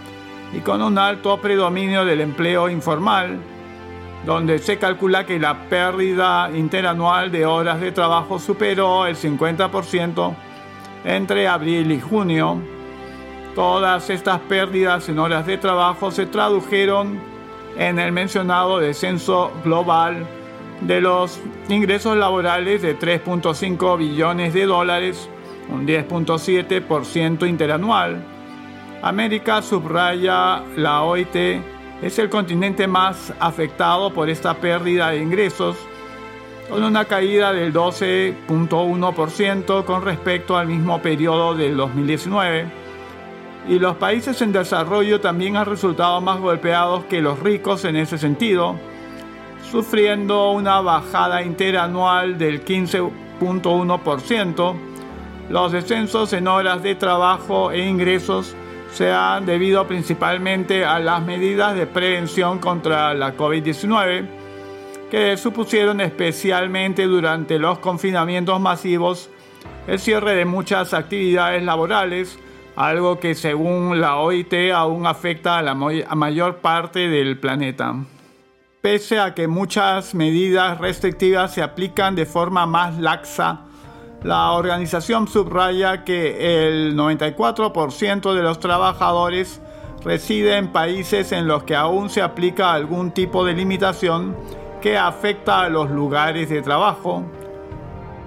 y 0.53 0.61
con 0.61 0.83
un 0.83 0.99
alto 0.99 1.39
predominio 1.39 2.05
del 2.05 2.21
empleo 2.21 2.69
informal, 2.69 3.39
donde 4.27 4.59
se 4.59 4.77
calcula 4.79 5.25
que 5.25 5.39
la 5.39 5.69
pérdida 5.69 6.51
interanual 6.55 7.33
de 7.33 7.47
horas 7.47 7.81
de 7.81 7.91
trabajo 7.91 8.39
superó 8.39 9.07
el 9.07 9.17
50% 9.17 10.35
entre 11.05 11.49
abril 11.49 11.91
y 11.91 12.01
junio. 12.01 12.61
Todas 13.55 14.11
estas 14.11 14.41
pérdidas 14.41 15.09
en 15.09 15.19
horas 15.19 15.47
de 15.47 15.57
trabajo 15.57 16.11
se 16.11 16.27
tradujeron 16.27 17.19
en 17.79 17.99
el 17.99 18.13
mencionado 18.13 18.79
descenso 18.79 19.51
global 19.65 20.27
de 20.81 21.01
los 21.01 21.41
ingresos 21.69 22.17
laborales 22.17 22.83
de 22.83 22.99
3.5 22.99 23.99
billones 23.99 24.55
de 24.55 24.67
dólares, 24.67 25.29
un 25.69 25.87
10.7% 25.87 27.49
interanual 27.49 28.25
América, 29.03 29.63
subraya 29.63 30.63
la 30.77 31.03
OIT, 31.03 31.35
es 32.03 32.19
el 32.19 32.29
continente 32.29 32.87
más 32.87 33.33
afectado 33.41 34.13
por 34.13 34.29
esta 34.29 34.53
pérdida 34.55 35.09
de 35.11 35.23
ingresos, 35.23 35.79
con 36.69 36.85
una 36.85 37.07
caída 37.07 37.55
del 37.55 37.73
12.1% 37.73 39.87
con 39.87 40.05
respecto 40.05 40.59
al 40.59 40.67
mismo 40.67 41.01
periodo 41.01 41.55
del 41.55 41.79
2019. 41.79 42.71
Y 43.69 43.79
los 43.79 43.97
países 43.97 44.43
en 44.43 44.53
desarrollo 44.53 45.19
también 45.21 45.57
han 45.57 45.65
resultado 45.65 46.21
más 46.21 46.39
golpeados 46.41 47.05
que 47.05 47.23
los 47.23 47.41
ricos 47.41 47.87
en 47.87 47.97
ese 47.97 48.19
sentido, 48.19 48.79
sufriendo 49.71 50.51
una 50.51 50.81
bajada 50.81 51.43
interanual 51.43 52.39
del 52.39 52.65
15.1%. 52.65 54.75
Los 55.49 55.73
descensos 55.73 56.33
en 56.33 56.49
horas 56.49 56.83
de 56.83 56.97
trabajo 56.97 57.71
e 57.71 57.87
ingresos 57.87 58.57
se 58.93 59.13
han 59.13 59.47
debido 59.47 59.87
principalmente 59.87 60.85
a 60.85 60.99
las 60.99 61.23
medidas 61.23 61.77
de 61.77 61.87
prevención 61.87 62.59
contra 62.59 63.15
la 63.15 63.37
COVID-19 63.37 64.27
que 65.11 65.37
supusieron 65.37 66.01
especialmente 66.01 67.05
durante 67.05 67.59
los 67.59 67.79
confinamientos 67.79 68.61
masivos 68.61 69.31
el 69.87 69.99
cierre 69.99 70.35
de 70.35 70.45
muchas 70.45 70.93
actividades 70.95 71.63
laborales 71.63 72.39
algo 72.77 73.19
que 73.19 73.35
según 73.35 74.01
la 74.01 74.17
OIT 74.17 74.73
aún 74.75 75.07
afecta 75.07 75.59
a 75.59 75.63
la 75.63 75.75
mayor 75.75 76.57
parte 76.57 77.09
del 77.09 77.39
planeta. 77.39 77.95
Pese 78.81 79.21
a 79.21 79.35
que 79.35 79.47
muchas 79.47 80.15
medidas 80.15 80.79
restrictivas 80.79 81.53
se 81.53 81.63
aplican 81.63 82.15
de 82.15 82.25
forma 82.25 82.65
más 82.65 82.97
laxa, 82.97 83.67
la 84.23 84.53
organización 84.53 85.29
subraya 85.29 86.03
que 86.03 86.67
el 86.67 86.97
94% 86.97 88.33
de 88.33 88.43
los 88.43 88.59
trabajadores 88.59 89.61
reside 90.03 90.57
en 90.57 90.73
países 90.73 91.33
en 91.33 91.47
los 91.47 91.65
que 91.65 91.77
aún 91.77 92.09
se 92.09 92.23
aplica 92.23 92.73
algún 92.73 93.11
tipo 93.11 93.45
de 93.45 93.53
limitación 93.53 94.35
que 94.81 94.97
afecta 94.97 95.61
a 95.61 95.69
los 95.69 95.91
lugares 95.91 96.49
de 96.49 96.63
trabajo. 96.63 97.23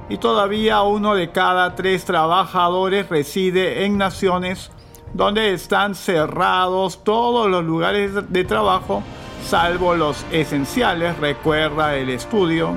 Y 0.07 0.19
todavía 0.19 0.83
uno 0.83 1.15
de 1.15 1.31
cada 1.31 1.73
tres 1.73 2.05
trabajadores 2.05 3.09
reside 3.09 3.85
en 3.85 3.97
naciones 3.97 4.69
donde 5.15 5.51
están 5.53 5.95
cerrados 5.95 7.03
todos 7.03 7.49
los 7.49 7.63
lugares 7.63 8.11
de 8.31 8.43
trabajo, 8.43 9.01
salvo 9.43 9.95
los 9.95 10.25
esenciales, 10.31 11.17
recuerda 11.19 11.95
el 11.95 12.09
estudio. 12.09 12.73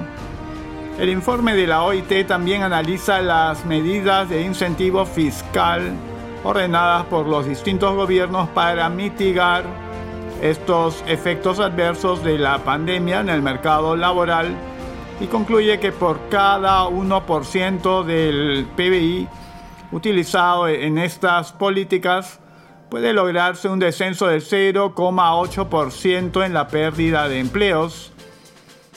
El 0.99 1.09
informe 1.09 1.55
de 1.55 1.67
la 1.67 1.83
OIT 1.83 2.27
también 2.27 2.63
analiza 2.63 3.21
las 3.21 3.65
medidas 3.65 4.29
de 4.29 4.43
incentivo 4.43 5.05
fiscal 5.05 5.93
ordenadas 6.43 7.05
por 7.07 7.27
los 7.27 7.47
distintos 7.47 7.95
gobiernos 7.95 8.49
para 8.51 8.89
mitigar 8.89 9.65
estos 10.43 11.03
efectos 11.07 11.61
adversos 11.61 12.23
de 12.23 12.39
la 12.39 12.59
pandemia 12.59 13.21
en 13.21 13.29
el 13.29 13.43
mercado 13.43 13.97
laboral 13.97 14.55
y 15.21 15.27
concluye 15.27 15.81
que 15.81 15.93
por 15.93 16.29
cada 16.29 16.85
1% 16.85 18.05
del 18.05 18.67
PBI 18.77 19.29
utilizado 19.93 20.69
en 20.69 20.99
estas 20.99 21.53
políticas 21.53 22.39
puede 22.89 23.13
lograrse 23.13 23.69
un 23.69 23.79
descenso 23.79 24.29
del 24.29 24.43
0,8% 24.43 26.45
en 26.45 26.55
la 26.55 26.69
pérdida 26.69 27.29
de 27.29 27.41
empleos. 27.41 28.13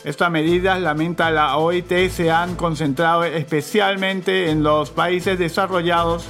Estas 0.03 0.29
medidas, 0.31 0.79
lamenta 0.79 1.31
la 1.31 1.57
OIT, 1.57 2.09
se 2.09 2.31
han 2.31 2.55
concentrado 2.55 3.25
especialmente 3.25 4.49
en 4.49 4.63
los 4.63 4.91
países 4.91 5.37
desarrollados 5.37 6.23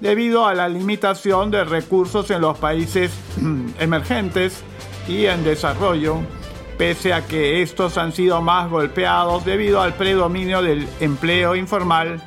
debido 0.00 0.46
a 0.46 0.54
la 0.54 0.68
limitación 0.68 1.52
de 1.52 1.62
recursos 1.62 2.28
en 2.30 2.40
los 2.40 2.58
países 2.58 3.12
emergentes 3.78 4.64
y 5.06 5.26
en 5.26 5.44
desarrollo, 5.44 6.16
pese 6.76 7.12
a 7.12 7.24
que 7.24 7.62
estos 7.62 7.96
han 7.98 8.12
sido 8.12 8.40
más 8.40 8.68
golpeados 8.68 9.44
debido 9.44 9.80
al 9.80 9.94
predominio 9.94 10.60
del 10.62 10.88
empleo 11.00 11.54
informal 11.54 12.20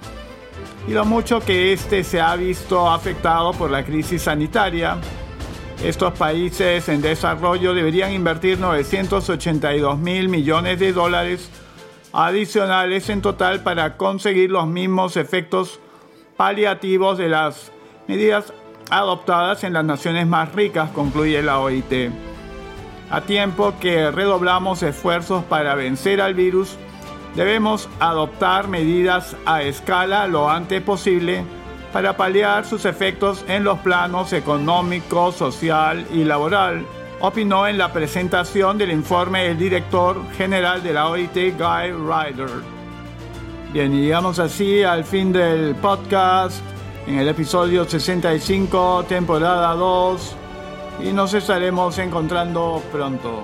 y 0.87 0.91
lo 0.91 1.05
mucho 1.05 1.39
que 1.39 1.73
éste 1.73 2.03
se 2.03 2.21
ha 2.21 2.35
visto 2.35 2.89
afectado 2.89 3.53
por 3.53 3.71
la 3.71 3.83
crisis 3.83 4.23
sanitaria. 4.23 4.97
Estos 5.83 6.13
países 6.13 6.87
en 6.89 7.01
desarrollo 7.01 7.73
deberían 7.73 8.11
invertir 8.11 8.59
982 8.59 9.97
mil 9.97 10.29
millones 10.29 10.79
de 10.79 10.93
dólares 10.93 11.49
adicionales 12.13 13.09
en 13.09 13.21
total 13.21 13.61
para 13.61 13.97
conseguir 13.97 14.49
los 14.49 14.67
mismos 14.67 15.17
efectos 15.17 15.79
paliativos 16.37 17.17
de 17.17 17.29
las 17.29 17.71
medidas 18.07 18.53
adoptadas 18.89 19.63
en 19.63 19.73
las 19.73 19.83
naciones 19.83 20.27
más 20.27 20.53
ricas, 20.53 20.91
concluye 20.91 21.41
la 21.41 21.59
OIT. 21.59 22.11
A 23.09 23.21
tiempo 23.21 23.73
que 23.79 24.11
redoblamos 24.11 24.81
esfuerzos 24.81 25.43
para 25.45 25.75
vencer 25.75 26.21
al 26.21 26.33
virus, 26.33 26.77
debemos 27.35 27.89
adoptar 27.99 28.67
medidas 28.67 29.35
a 29.45 29.61
escala 29.61 30.27
lo 30.27 30.49
antes 30.49 30.81
posible 30.81 31.43
para 31.95 32.17
paliar 32.17 32.65
sus 32.65 32.83
efectos 32.85 33.45
en 33.47 33.63
los 33.63 33.79
planos 33.79 34.33
económico, 34.33 35.31
social 35.31 36.05
y 36.11 36.25
laboral, 36.25 36.85
opinó 37.21 37.67
en 37.67 37.77
la 37.77 37.93
presentación 37.93 38.77
del 38.77 38.91
informe 38.91 39.47
el 39.47 39.57
director 39.57 40.21
general 40.33 40.83
de 40.83 40.93
la 40.93 41.07
OIT, 41.07 41.57
Guy 41.57 41.91
Ryder. 41.91 42.49
Bien, 43.71 43.93
y 43.93 44.01
llegamos 44.01 44.39
así 44.39 44.83
al 44.83 45.05
fin 45.05 45.31
del 45.31 45.75
podcast, 45.75 46.59
en 47.07 47.19
el 47.19 47.29
episodio 47.29 47.85
65, 47.85 49.05
temporada 49.07 49.73
2, 49.75 50.35
y 51.03 51.13
nos 51.13 51.33
estaremos 51.33 51.97
encontrando 51.97 52.81
pronto. 52.91 53.43